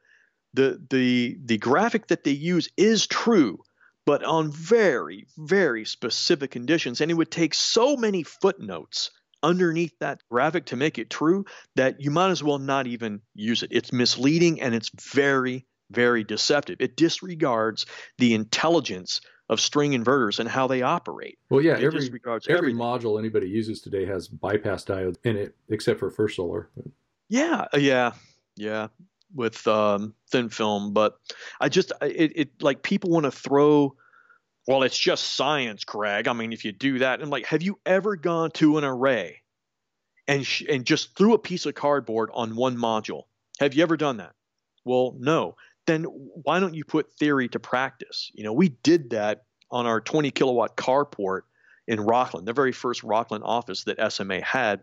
the 0.55 0.85
the 0.91 1.39
the 1.45 1.59
graphic 1.59 2.09
that 2.09 2.25
they 2.25 2.33
use 2.33 2.69
is 2.77 3.07
true, 3.07 3.59
but 4.07 4.25
on 4.25 4.51
very 4.53 5.27
very 5.39 5.85
specific 5.85 6.51
conditions, 6.51 7.01
and 7.01 7.11
it 7.11 7.15
would 7.15 7.31
take 7.31 7.55
so 7.55 7.97
many 7.97 8.23
footnotes 8.23 9.11
underneath 9.43 9.93
that 10.01 10.21
graphic 10.31 10.67
to 10.67 10.77
make 10.77 10.99
it 10.99 11.11
true 11.11 11.45
that 11.77 12.01
you 12.01 12.11
might 12.11 12.31
as 12.31 12.43
well 12.43 12.59
not 12.59 12.87
even 12.87 13.21
use 13.35 13.63
it. 13.63 13.71
It's 13.73 13.93
misleading 13.93 14.61
and 14.61 14.75
it's 14.75 14.91
very 15.13 15.67
very 15.93 16.25
deceptive. 16.25 16.79
It 16.81 16.97
disregards 16.97 17.87
the 18.19 18.35
intelligence 18.35 19.21
of 19.49 19.61
string 19.61 19.93
inverters 19.93 20.41
and 20.41 20.49
how 20.49 20.67
they 20.67 20.83
operate. 20.83 21.39
Well, 21.51 21.61
yeah, 21.61 21.77
It 21.77 21.85
every 21.85 22.01
disregards 22.01 22.47
every 22.49 22.73
module 22.73 23.19
anybody 23.19 23.49
uses 23.49 23.81
today 23.83 24.07
has 24.07 24.27
bypass 24.27 24.85
diodes 24.85 25.19
in 25.25 25.37
it, 25.37 25.55
except 25.69 26.01
for 26.01 26.11
First 26.11 26.37
Solar. 26.37 26.71
Yeah, 27.29 27.67
uh, 27.75 27.79
yeah, 27.79 28.13
yeah, 28.57 28.89
with 29.35 29.67
um, 29.69 30.15
thin 30.31 30.49
film. 30.49 30.93
But 30.93 31.19
I 31.61 31.69
just, 31.69 31.93
it, 32.01 32.33
it 32.35 32.63
like 32.63 32.83
people 32.83 33.11
want 33.11 33.25
to 33.25 33.31
throw, 33.31 33.95
well, 34.67 34.85
it's 34.85 34.99
just 34.99 35.35
science, 35.35 35.85
Greg. 35.85 36.29
I 36.29 36.33
mean, 36.33 36.53
if 36.53 36.65
you 36.65 36.73
do 36.73 37.01
that, 37.01 37.21
and 37.21 37.31
like, 37.31 37.47
have 37.47 37.63
you 37.63 37.79
ever 37.85 38.17
gone 38.17 38.53
to 38.53 38.79
an 38.79 38.85
array 38.85 39.43
and 40.27 40.47
sh- 40.47 40.65
and 40.69 40.85
just 40.85 41.17
threw 41.17 41.35
a 41.35 41.39
piece 41.39 41.67
of 41.67 41.75
cardboard 41.75 42.31
on 42.33 42.57
one 42.57 42.77
module? 42.77 43.25
Have 43.61 43.75
you 43.75 43.83
ever 43.83 43.97
done 43.97 44.17
that? 44.19 44.33
Well, 44.85 45.15
no. 45.19 45.57
Then 45.87 46.05
why 46.05 46.61
don't 46.61 46.75
you 46.75 46.85
put 46.85 47.13
theory 47.19 47.49
to 47.49 47.59
practice? 47.59 48.31
You 48.35 48.45
know, 48.45 48.53
we 48.53 48.71
did 48.83 49.11
that 49.11 49.45
on 49.71 49.87
our 49.87 50.01
20 50.01 50.31
kilowatt 50.31 50.77
carport 50.77 51.43
in 51.89 51.99
Rocklin, 51.99 52.45
the 52.45 52.53
very 52.53 52.73
first 52.73 53.03
Rocklin 53.03 53.41
office 53.43 53.85
that 53.85 54.13
SMA 54.13 54.41
had. 54.41 54.83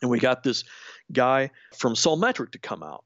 And 0.00 0.10
we 0.10 0.18
got 0.18 0.42
this 0.42 0.64
guy 1.12 1.50
from 1.76 1.94
Solmetric 1.94 2.52
to 2.52 2.58
come 2.58 2.82
out. 2.82 3.04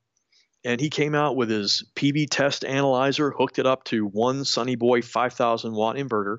And 0.65 0.81
he 0.81 0.91
came 0.91 1.15
out 1.15 1.37
with 1.37 1.49
his 1.49 1.85
PV 1.95 2.27
test 2.31 2.65
analyzer, 2.65 3.31
hooked 3.31 3.59
it 3.59 3.67
up 3.67 3.85
to 3.85 4.07
one 4.07 4.45
Sunny 4.45 4.75
Boy 4.75 5.01
5000 5.01 5.73
watt 5.73 5.97
inverter. 5.97 6.39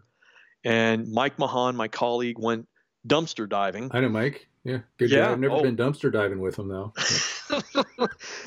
And 0.65 1.11
Mike 1.11 1.39
Mahan, 1.39 1.75
my 1.75 1.87
colleague, 1.87 2.37
went 2.37 2.67
dumpster 3.07 3.47
diving. 3.47 3.89
I 3.93 4.01
know, 4.01 4.09
Mike. 4.09 4.47
Yeah, 4.63 4.79
good 4.97 5.11
Yeah, 5.11 5.27
guy. 5.27 5.31
I've 5.31 5.39
never 5.39 5.55
oh. 5.55 5.61
been 5.61 5.77
dumpster 5.77 6.11
diving 6.11 6.39
with 6.41 6.59
him 6.59 6.67
though. 6.67 6.93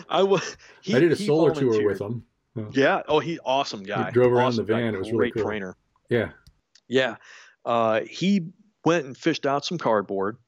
I 0.08 0.22
was. 0.22 0.56
He, 0.82 0.94
I 0.94 1.00
did 1.00 1.12
a 1.12 1.16
solar 1.16 1.54
tour 1.54 1.84
with 1.86 2.00
him. 2.00 2.24
Yeah. 2.72 3.02
Oh, 3.08 3.20
he 3.20 3.38
awesome 3.44 3.82
guy. 3.82 4.06
He 4.06 4.12
drove 4.12 4.32
around 4.32 4.46
Awesome 4.48 4.66
the 4.66 4.72
guy. 4.72 4.80
van. 4.80 4.94
It 4.94 4.98
was 4.98 5.08
really 5.12 5.30
Great 5.30 5.34
cool. 5.34 5.44
trainer. 5.44 5.76
Yeah, 6.08 6.30
Yeah. 6.88 7.16
Uh, 7.64 8.00
he 8.08 8.48
went 8.84 9.06
and 9.06 9.16
fished 9.16 9.46
out 9.46 9.64
some 9.64 9.78
cardboard, 9.78 10.38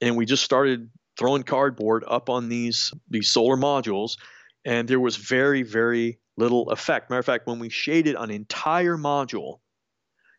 and 0.00 0.16
we 0.16 0.24
just 0.24 0.42
started 0.44 0.88
throwing 1.18 1.42
cardboard 1.42 2.04
up 2.06 2.30
on 2.30 2.48
these 2.48 2.92
these 3.10 3.28
solar 3.28 3.56
modules, 3.56 4.16
and 4.64 4.88
there 4.88 5.00
was 5.00 5.16
very 5.16 5.62
very 5.62 6.18
little 6.36 6.70
effect. 6.70 7.10
Matter 7.10 7.20
of 7.20 7.26
fact, 7.26 7.46
when 7.46 7.58
we 7.58 7.68
shaded 7.68 8.14
an 8.16 8.30
entire 8.30 8.96
module, 8.96 9.58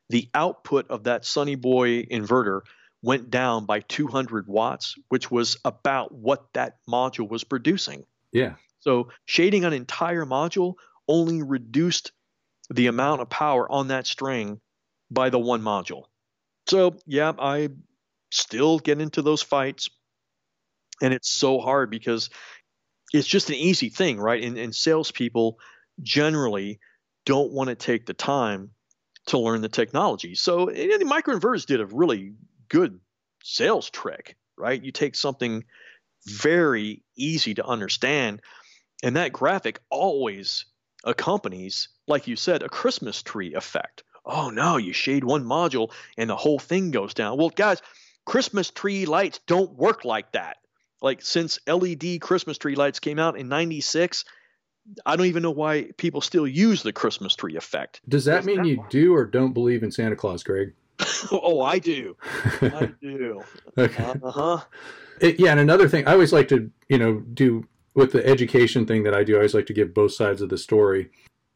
the 0.10 0.30
output 0.34 0.88
of 0.90 1.04
that 1.04 1.26
Sunny 1.26 1.56
Boy 1.56 2.04
inverter 2.06 2.62
went 3.02 3.30
down 3.30 3.66
by 3.66 3.80
200 3.80 4.48
watts, 4.48 4.96
which 5.10 5.32
was 5.32 5.58
about 5.66 6.14
what 6.14 6.46
that 6.54 6.78
module 6.88 7.30
was 7.30 7.44
producing. 7.44 8.06
yeah. 8.32 8.56
So 8.82 9.10
shading 9.26 9.64
an 9.64 9.74
entire 9.74 10.26
module 10.26 10.74
only 11.08 11.44
reduced 11.44 12.12
the 12.70 12.88
amount 12.88 13.22
of 13.22 13.30
power 13.30 13.72
on 13.72 13.90
that 13.90 14.08
string 14.08 14.60
by 15.12 15.30
the 15.30 15.40
one 15.40 15.62
module. 15.62 16.06
So 16.68 16.96
yeah, 17.06 17.34
I 17.38 17.70
still 18.32 18.80
get 18.80 19.00
into 19.00 19.22
those 19.22 19.42
fights, 19.42 19.90
and 21.02 21.14
it's 21.14 21.30
so 21.30 21.60
hard 21.60 21.92
because 21.92 22.30
it's 23.14 23.28
just 23.28 23.50
an 23.50 23.56
easy 23.56 23.90
thing, 23.90 24.20
right? 24.20 24.42
And, 24.42 24.58
and 24.58 24.74
salespeople 24.74 25.60
generally 26.02 26.80
don't 27.26 27.52
want 27.52 27.70
to 27.70 27.76
take 27.76 28.06
the 28.06 28.14
time 28.14 28.72
to 29.28 29.38
learn 29.38 29.62
the 29.62 29.70
technology. 29.70 30.34
So 30.36 30.66
the 30.66 31.06
microinverters 31.06 31.66
did 31.66 31.82
a 31.82 31.86
really 31.86 32.34
good 32.72 33.00
sales 33.44 33.90
trick, 33.90 34.38
right? 34.58 34.82
You 34.82 34.92
take 34.92 35.16
something 35.16 35.66
very 36.26 37.04
easy 37.18 37.54
to 37.56 37.66
understand. 37.66 38.42
And 39.04 39.18
that 39.18 39.34
graphic 39.34 39.80
always 39.90 40.66
accompanies, 41.04 41.90
like 42.08 42.28
you 42.28 42.36
said, 42.36 42.64
a 42.64 42.70
Christmas 42.70 43.22
tree 43.22 43.54
effect. 43.54 44.04
Oh 44.26 44.50
no, 44.52 44.78
you 44.78 44.94
shade 44.94 45.24
one 45.24 45.44
module 45.44 45.92
and 46.18 46.30
the 46.30 46.36
whole 46.36 46.60
thing 46.60 46.92
goes 46.92 47.14
down. 47.14 47.38
Well, 47.38 47.50
guys, 47.50 47.82
Christmas 48.26 48.70
tree 48.70 49.06
lights 49.06 49.40
don't 49.48 49.74
work 49.74 50.06
like 50.06 50.32
that. 50.34 50.58
Like 51.02 51.22
since 51.24 51.60
LED 51.68 52.22
Christmas 52.22 52.58
tree 52.58 52.76
lights 52.76 53.00
came 53.00 53.20
out 53.20 53.38
in 53.38 53.50
96, 53.50 54.24
I 55.06 55.16
don't 55.16 55.26
even 55.26 55.44
know 55.44 55.52
why 55.52 55.90
people 55.98 56.22
still 56.22 56.48
use 56.48 56.84
the 56.84 56.94
Christmas 56.94 57.36
tree 57.36 57.58
effect. 57.58 58.02
Does 58.08 58.26
that 58.26 58.46
mean 58.46 58.64
you 58.64 58.86
do 58.90 59.14
or 59.16 59.26
don't 59.26 59.54
believe 59.54 59.84
in 59.84 59.92
Santa 59.92 60.16
Claus, 60.16 60.44
Greg? 60.44 60.74
oh, 61.32 61.62
I 61.62 61.80
do. 61.80 62.16
I 62.62 62.92
do. 63.02 63.44
okay. 63.78 64.14
Uh-huh. 64.24 64.62
Yeah, 65.22 65.52
and 65.52 65.60
another 65.60 65.88
thing, 65.88 66.08
I 66.08 66.14
always 66.14 66.34
like 66.34 66.48
to, 66.48 66.72
you 66.90 66.98
know, 66.98 67.20
do 67.20 67.68
with 67.94 68.12
the 68.12 68.26
education 68.26 68.86
thing 68.86 69.04
that 69.04 69.14
I 69.14 69.24
do, 69.24 69.34
I 69.34 69.38
always 69.38 69.54
like 69.54 69.66
to 69.68 69.74
give 69.74 69.94
both 69.94 70.14
sides 70.14 70.42
of 70.42 70.50
the 70.50 70.58
story. 70.58 71.10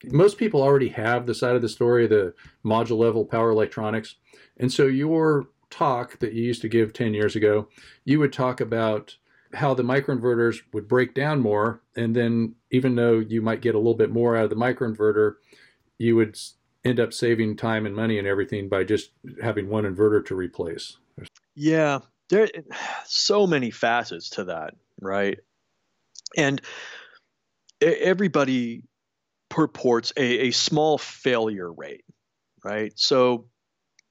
Most 0.03 0.37
people 0.37 0.61
already 0.61 0.89
have 0.89 1.25
the 1.25 1.33
side 1.33 1.55
of 1.55 1.61
the 1.61 1.69
story, 1.69 2.05
the 2.05 2.33
module 2.63 2.97
level 2.97 3.25
power 3.25 3.49
electronics. 3.49 4.15
And 4.57 4.71
so 4.71 4.85
your 4.85 5.47
talk 5.69 6.19
that 6.19 6.33
you 6.33 6.43
used 6.43 6.61
to 6.61 6.69
give 6.69 6.93
10 6.93 7.13
years 7.13 7.35
ago, 7.35 7.67
you 8.03 8.19
would 8.19 8.33
talk 8.33 8.61
about 8.61 9.15
how 9.53 9.73
the 9.73 9.83
microinverters 9.83 10.57
would 10.73 10.87
break 10.87 11.13
down 11.13 11.39
more. 11.39 11.81
And 11.95 12.15
then, 12.15 12.55
even 12.71 12.95
though 12.95 13.19
you 13.19 13.41
might 13.41 13.61
get 13.61 13.75
a 13.75 13.79
little 13.79 13.95
bit 13.95 14.11
more 14.11 14.35
out 14.35 14.43
of 14.43 14.49
the 14.49 14.55
microinverter, 14.55 15.35
you 15.97 16.15
would 16.17 16.37
end 16.85 16.99
up 16.99 17.11
saving 17.11 17.57
time 17.57 17.85
and 17.85 17.95
money 17.95 18.19
and 18.19 18.27
everything 18.27 18.69
by 18.69 18.83
just 18.83 19.11
having 19.41 19.67
one 19.67 19.83
inverter 19.83 20.23
to 20.27 20.35
replace. 20.35 20.97
Yeah, 21.55 21.99
there 22.29 22.47
so 23.05 23.47
many 23.47 23.71
facets 23.71 24.29
to 24.31 24.45
that, 24.45 24.75
right? 25.01 25.39
And 26.37 26.61
everybody 27.81 28.83
purports 29.49 30.13
a, 30.17 30.47
a 30.47 30.51
small 30.51 30.97
failure 30.97 31.71
rate, 31.71 32.05
right? 32.63 32.93
So 32.95 33.47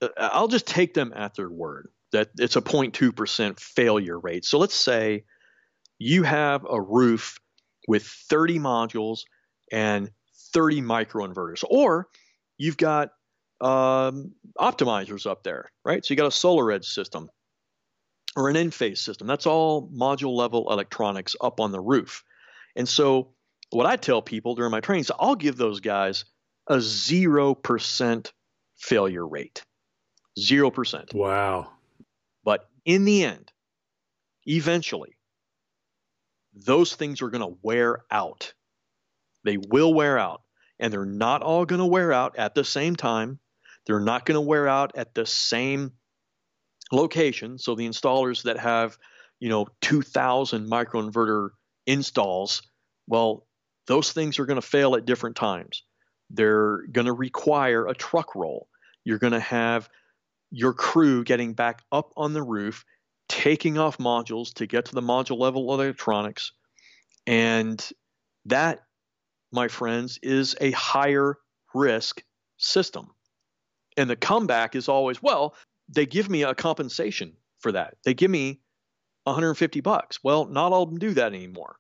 uh, 0.01 0.09
I'll 0.17 0.49
just 0.49 0.67
take 0.67 0.95
them 0.95 1.13
at 1.15 1.35
their 1.35 1.51
word 1.51 1.89
that 2.13 2.31
it's 2.39 2.57
a 2.57 2.63
0.2% 2.63 3.59
failure 3.59 4.19
rate. 4.19 4.45
So 4.45 4.59
let's 4.59 4.75
say 4.75 5.25
you 5.99 6.23
have 6.23 6.65
a 6.69 6.81
roof 6.81 7.39
with 7.89 8.05
30 8.05 8.59
modules 8.59 9.21
and 9.73 10.11
30 10.53 10.83
microinverters, 10.83 11.65
or 11.69 12.09
you've 12.59 12.77
got 12.77 13.11
um, 13.61 14.33
optimizers 14.59 15.29
up 15.29 15.43
there, 15.43 15.71
right? 15.85 16.05
So 16.05 16.13
you 16.13 16.17
got 16.17 16.27
a 16.27 16.31
SolarEdge 16.31 16.85
system 16.85 17.29
or 18.37 18.49
an 18.49 18.57
Enphase 18.57 18.99
system. 18.99 19.27
That's 19.27 19.47
all 19.47 19.89
module 19.89 20.35
level 20.35 20.71
electronics 20.71 21.37
up 21.41 21.61
on 21.61 21.73
the 21.73 21.81
roof. 21.81 22.25
And 22.77 22.89
so 22.89 23.35
what 23.71 23.87
I 23.87 23.97
tell 23.97 24.23
people 24.23 24.55
during 24.55 24.73
my 24.73 24.81
trainings, 24.81 25.11
I'll 25.19 25.37
give 25.37 25.57
those 25.57 25.81
guys 25.81 26.25
a 26.67 26.77
0% 26.77 28.33
failure 28.77 29.27
rate. 29.27 29.65
0%. 30.39 31.15
Wow. 31.15 31.71
But 32.45 32.69
in 32.85 33.05
the 33.05 33.25
end, 33.25 33.53
eventually, 34.47 35.17
those 36.55 36.95
things 36.95 37.23
are 37.23 37.31
going 37.31 37.41
to 37.43 37.59
wear 37.63 38.05
out. 38.11 38.53
They 39.45 39.57
will 39.57 39.93
wear 39.93 40.19
out. 40.19 40.43
And 40.85 40.93
they're 40.93 41.07
not 41.07 41.41
all 41.41 41.65
going 41.65 41.79
to 41.79 41.87
wear 41.87 42.13
out 42.13 42.37
at 42.37 42.55
the 42.55 42.63
same 42.63 42.95
time. 42.95 43.39
They're 43.87 44.01
not 44.01 44.27
going 44.27 44.35
to 44.35 44.43
wear 44.43 44.69
out 44.69 44.93
at 44.97 45.15
the 45.15 45.25
same 45.25 45.93
location. 46.93 47.57
So 47.57 47.75
the 47.75 47.89
installers 47.89 48.43
that 48.43 48.59
have, 48.59 48.99
you 49.41 49.49
know, 49.49 49.67
2,000 49.81 50.71
microinverter 50.71 51.49
installs, 51.87 52.61
well, 53.07 53.47
those 53.87 54.13
things 54.13 54.39
are 54.39 54.45
going 54.45 54.61
to 54.61 54.67
fail 54.67 54.95
at 54.95 55.07
different 55.07 55.37
times. 55.37 55.85
They're 56.29 56.87
going 56.93 57.07
to 57.07 57.15
require 57.15 57.87
a 57.87 57.95
truck 57.95 58.35
roll. 58.35 58.69
You're 59.05 59.19
going 59.19 59.33
to 59.33 59.41
have 59.41 59.89
your 60.51 60.75
crew 60.75 61.25
getting 61.25 61.55
back 61.55 61.81
up 61.93 62.13
on 62.15 62.35
the 62.35 62.43
roof, 62.43 62.85
taking 63.31 63.79
off 63.79 63.97
modules 63.97 64.53
to 64.57 64.67
get 64.67 64.85
to 64.85 64.95
the 64.95 65.01
module 65.01 65.39
level 65.39 65.73
electronics. 65.73 66.53
And 67.27 67.83
that, 68.45 68.84
my 69.55 69.69
friends, 69.69 70.19
is 70.23 70.57
a 70.61 70.73
higher 70.73 71.39
risk 71.73 72.23
system. 72.59 73.11
And 73.97 74.11
the 74.11 74.17
comeback 74.17 74.75
is 74.75 74.89
always, 74.89 75.23
well, 75.23 75.55
they 75.89 76.07
give 76.07 76.29
me 76.29 76.43
a 76.43 76.55
compensation 76.55 77.35
for 77.61 77.73
that. 77.73 77.95
They 78.05 78.15
give 78.15 78.31
me 78.31 78.61
150 79.25 79.81
bucks. 79.81 80.19
Well, 80.23 80.47
not 80.47 80.73
all 80.73 80.83
of 80.83 80.91
them 80.91 80.99
do 80.99 81.13
that 81.15 81.33
anymore. 81.33 81.77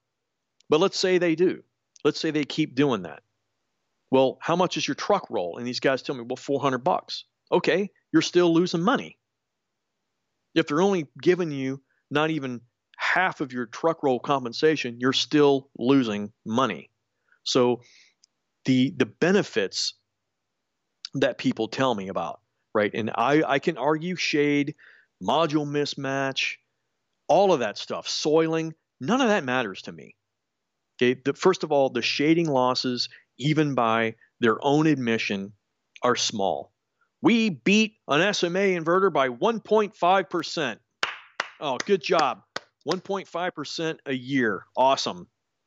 But 0.70 0.80
let's 0.80 0.98
say 0.98 1.18
they 1.18 1.34
do. 1.34 1.62
Let's 2.04 2.20
say 2.20 2.30
they 2.30 2.44
keep 2.44 2.74
doing 2.74 3.02
that. 3.02 3.22
Well, 4.10 4.38
how 4.40 4.56
much 4.56 4.76
is 4.76 4.86
your 4.86 4.94
truck 4.94 5.28
roll? 5.28 5.58
And 5.58 5.66
these 5.66 5.80
guys 5.80 6.02
tell 6.02 6.14
me, 6.14 6.22
well, 6.22 6.36
400 6.36 6.78
bucks. 6.78 7.24
Okay, 7.50 7.90
you're 8.12 8.22
still 8.22 8.52
losing 8.52 8.82
money. 8.82 9.18
If 10.54 10.66
they're 10.66 10.80
only 10.80 11.08
giving 11.20 11.50
you 11.50 11.82
not 12.10 12.30
even 12.30 12.60
half 12.96 13.40
of 13.40 13.52
your 13.52 13.66
truck 13.66 14.02
roll 14.02 14.20
compensation, 14.20 14.98
you're 15.00 15.12
still 15.12 15.68
losing 15.78 16.32
money. 16.46 16.90
So 17.44 17.82
the 18.64 18.92
the 18.96 19.06
benefits 19.06 19.94
that 21.14 21.38
people 21.38 21.68
tell 21.68 21.94
me 21.94 22.08
about 22.08 22.40
right? 22.74 22.90
And 22.92 23.10
I, 23.14 23.42
I 23.46 23.58
can 23.60 23.78
argue 23.78 24.16
shade, 24.16 24.74
module 25.22 25.66
mismatch, 25.66 26.56
all 27.28 27.52
of 27.52 27.60
that 27.60 27.78
stuff, 27.78 28.08
soiling, 28.08 28.74
none 29.00 29.20
of 29.20 29.28
that 29.28 29.44
matters 29.44 29.82
to 29.82 29.92
me. 29.92 30.16
Okay, 31.00 31.20
the, 31.24 31.32
first 31.32 31.64
of 31.64 31.72
all, 31.72 31.88
the 31.88 32.02
shading 32.02 32.48
losses, 32.48 33.08
even 33.38 33.74
by 33.74 34.16
their 34.40 34.58
own 34.60 34.86
admission, 34.86 35.52
are 36.02 36.16
small. 36.16 36.72
We 37.22 37.48
beat 37.48 37.94
an 38.06 38.34
SMA 38.34 38.76
inverter 38.76 39.12
by 39.12 39.30
1.5%. 39.30 40.76
Oh, 41.60 41.78
good 41.86 42.02
job. 42.02 42.42
1.5% 42.86 43.98
a 44.04 44.12
year. 44.12 44.66
Awesome. 44.76 45.26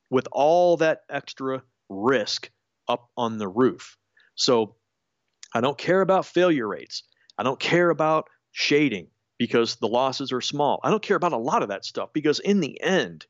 With 0.10 0.28
all 0.32 0.78
that 0.78 1.02
extra 1.10 1.64
risk 1.90 2.50
up 2.88 3.10
on 3.18 3.38
the 3.38 3.48
roof. 3.48 3.98
So 4.36 4.76
I 5.54 5.62
don't 5.62 5.78
care 5.78 6.02
about 6.02 6.26
failure 6.26 6.68
rates. 6.68 7.04
I 7.38 7.44
don't 7.44 7.60
care 7.60 7.90
about 7.90 8.30
shading 8.52 9.08
because 9.38 9.76
the 9.76 9.88
losses 9.88 10.32
are 10.32 10.42
small. 10.42 10.80
I 10.84 10.90
don't 10.90 11.04
care 11.04 11.18
about 11.18 11.34
a 11.34 11.38
lot 11.38 11.64
of 11.64 11.70
that 11.70 11.86
stuff 11.86 12.10
because 12.14 12.40
in 12.40 12.60
the 12.60 12.82
end, 12.82 13.26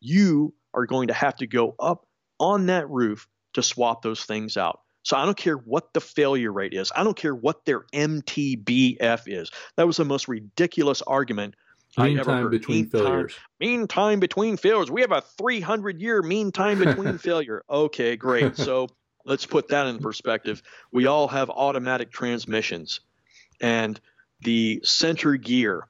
you 0.00 0.54
are 0.72 0.86
going 0.86 1.08
to 1.08 1.14
have 1.14 1.36
to 1.36 1.46
go 1.46 1.74
up 1.78 2.06
on 2.38 2.66
that 2.66 2.88
roof 2.88 3.28
to 3.54 3.62
swap 3.62 4.02
those 4.02 4.24
things 4.24 4.56
out. 4.56 4.80
So 5.02 5.16
I 5.16 5.24
don't 5.26 5.36
care 5.36 5.56
what 5.56 5.92
the 5.92 6.00
failure 6.00 6.50
rate 6.50 6.72
is. 6.72 6.90
I 6.94 7.04
don't 7.04 7.16
care 7.16 7.34
what 7.34 7.64
their 7.66 7.84
MTBF 7.92 9.22
is. 9.26 9.50
That 9.76 9.86
was 9.86 9.98
the 9.98 10.04
most 10.04 10.28
ridiculous 10.28 11.02
argument 11.02 11.54
mean 11.98 12.18
time 12.18 12.50
between 12.50 12.82
mean 12.82 12.90
failures. 12.90 13.32
Time, 13.32 13.42
mean 13.60 13.86
time 13.86 14.20
between 14.20 14.56
failures. 14.56 14.90
We 14.90 15.02
have 15.02 15.12
a 15.12 15.20
300 15.20 16.00
year 16.00 16.22
mean 16.22 16.52
time 16.52 16.78
between 16.78 17.18
failure. 17.18 17.62
Okay, 17.68 18.16
great. 18.16 18.56
So 18.56 18.88
let's 19.24 19.46
put 19.46 19.68
that 19.68 19.86
in 19.86 19.98
perspective. 19.98 20.62
We 20.92 21.06
all 21.06 21.28
have 21.28 21.50
automatic 21.50 22.10
transmissions, 22.10 23.00
and 23.60 24.00
the 24.40 24.80
center 24.84 25.36
gear 25.36 25.86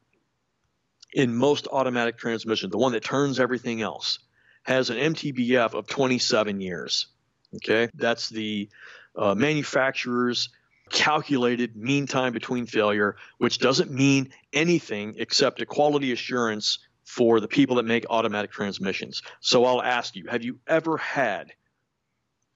in 1.13 1.35
most 1.35 1.69
automatic 1.71 2.19
transmissions, 2.19 2.73
the 2.73 2.79
one 2.79 2.93
that 2.93 3.05
turns 3.05 3.39
everything 3.39 3.81
else, 3.83 4.19
has 4.65 4.91
an 4.91 4.97
MTBF 4.97 5.75
of 5.75 5.87
27 5.87 6.61
years. 6.61 7.07
Okay, 7.57 7.89
that's 7.95 8.29
the 8.29 8.69
uh, 9.17 9.35
manufacturer's 9.35 10.49
calculated 10.91 11.77
mean 11.77 12.07
time 12.07 12.33
between 12.33 12.67
failure, 12.67 13.17
which 13.39 13.59
doesn't 13.59 13.91
mean 13.91 14.31
anything 14.53 15.15
except 15.19 15.61
a 15.61 15.67
quality 15.67 16.13
assurance 16.13 16.79
for 17.05 17.41
the 17.41 17.49
people 17.49 17.77
that 17.77 17.85
make 17.85 18.07
automatic 18.11 18.51
transmissions. 18.51 19.23
So 19.41 19.65
I'll 19.65 19.83
ask 19.83 20.17
you, 20.17 20.27
have 20.29 20.43
you 20.43 20.59
ever 20.67 20.97
had 20.97 21.53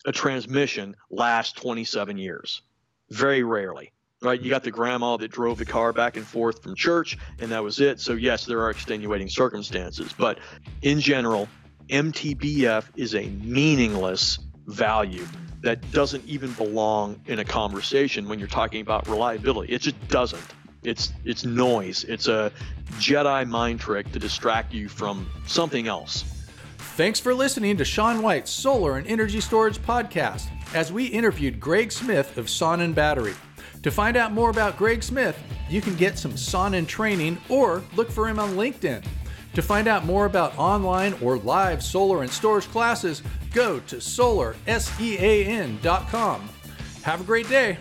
a 0.05 0.13
transmission 0.13 0.97
last 1.11 1.57
27 1.57 2.19
years. 2.19 2.63
Very 3.11 3.43
rarely. 3.43 3.93
Right, 4.21 4.41
you 4.41 4.51
got 4.51 4.65
the 4.65 4.73
grandma 4.73 5.17
that 5.19 5.31
drove 5.31 5.59
the 5.59 5.65
car 5.65 5.93
back 5.93 6.17
and 6.17 6.27
forth 6.27 6.61
from 6.61 6.75
church, 6.75 7.17
and 7.39 7.53
that 7.53 7.63
was 7.63 7.79
it. 7.79 8.01
So 8.01 8.15
yes, 8.15 8.47
there 8.47 8.61
are 8.63 8.71
extenuating 8.71 9.29
circumstances, 9.29 10.13
but 10.13 10.41
in 10.83 10.99
general, 11.01 11.49
MTBF 11.89 12.85
is 12.97 13.15
a 13.15 13.27
meaningless 13.29 14.41
value 14.67 15.25
that 15.61 15.91
doesn't 15.91 16.25
even 16.25 16.53
belong 16.53 17.21
in 17.27 17.41
a 17.41 17.45
conversation 17.45 18.29
when 18.29 18.39
you're 18.39 18.49
talking 18.49 18.81
about 18.81 19.09
reliability. 19.09 19.73
It 19.73 19.83
just 19.83 20.09
doesn't. 20.09 20.43
It's 20.85 21.13
it's 21.25 21.45
noise. 21.45 22.05
It's 22.05 22.29
a 22.29 22.53
Jedi 22.93 23.49
mind 23.49 23.81
trick 23.81 24.11
to 24.13 24.19
distract 24.19 24.73
you 24.73 24.89
from 24.89 25.29
something 25.47 25.89
else. 25.89 26.25
Thanks 26.79 27.21
for 27.21 27.35
listening 27.35 27.77
to 27.77 27.85
Sean 27.85 28.23
White's 28.23 28.51
Solar 28.51 28.97
and 28.97 29.07
Energy 29.07 29.41
Storage 29.41 29.79
Podcast 29.79 30.49
as 30.75 30.93
we 30.93 31.07
interviewed 31.07 31.59
Greg 31.59 31.93
Smith 31.93 32.37
of 32.39 32.47
Sonnen 32.47 32.95
Battery. 32.95 33.35
To 33.83 33.91
find 33.91 34.17
out 34.17 34.33
more 34.33 34.51
about 34.51 34.77
Greg 34.77 35.03
Smith, 35.03 35.41
you 35.69 35.81
can 35.81 35.95
get 35.97 36.19
some 36.19 36.33
Sonnen 36.33 36.87
training 36.87 37.39
or 37.49 37.83
look 37.95 38.11
for 38.11 38.29
him 38.29 38.39
on 38.39 38.57
LinkedIn. 38.57 39.05
To 39.59 39.63
find 39.63 39.89
out 39.89 40.05
more 40.05 40.25
about 40.25 40.57
online 40.57 41.15
or 41.21 41.37
live 41.37 41.83
solar 41.83 42.23
and 42.23 42.31
storage 42.31 42.69
classes, 42.69 43.25
go 43.53 43.81
to 43.89 43.97
solarsean.com. 43.97 46.49
Have 47.03 47.21
a 47.21 47.25
great 47.25 47.49
day. 47.49 47.79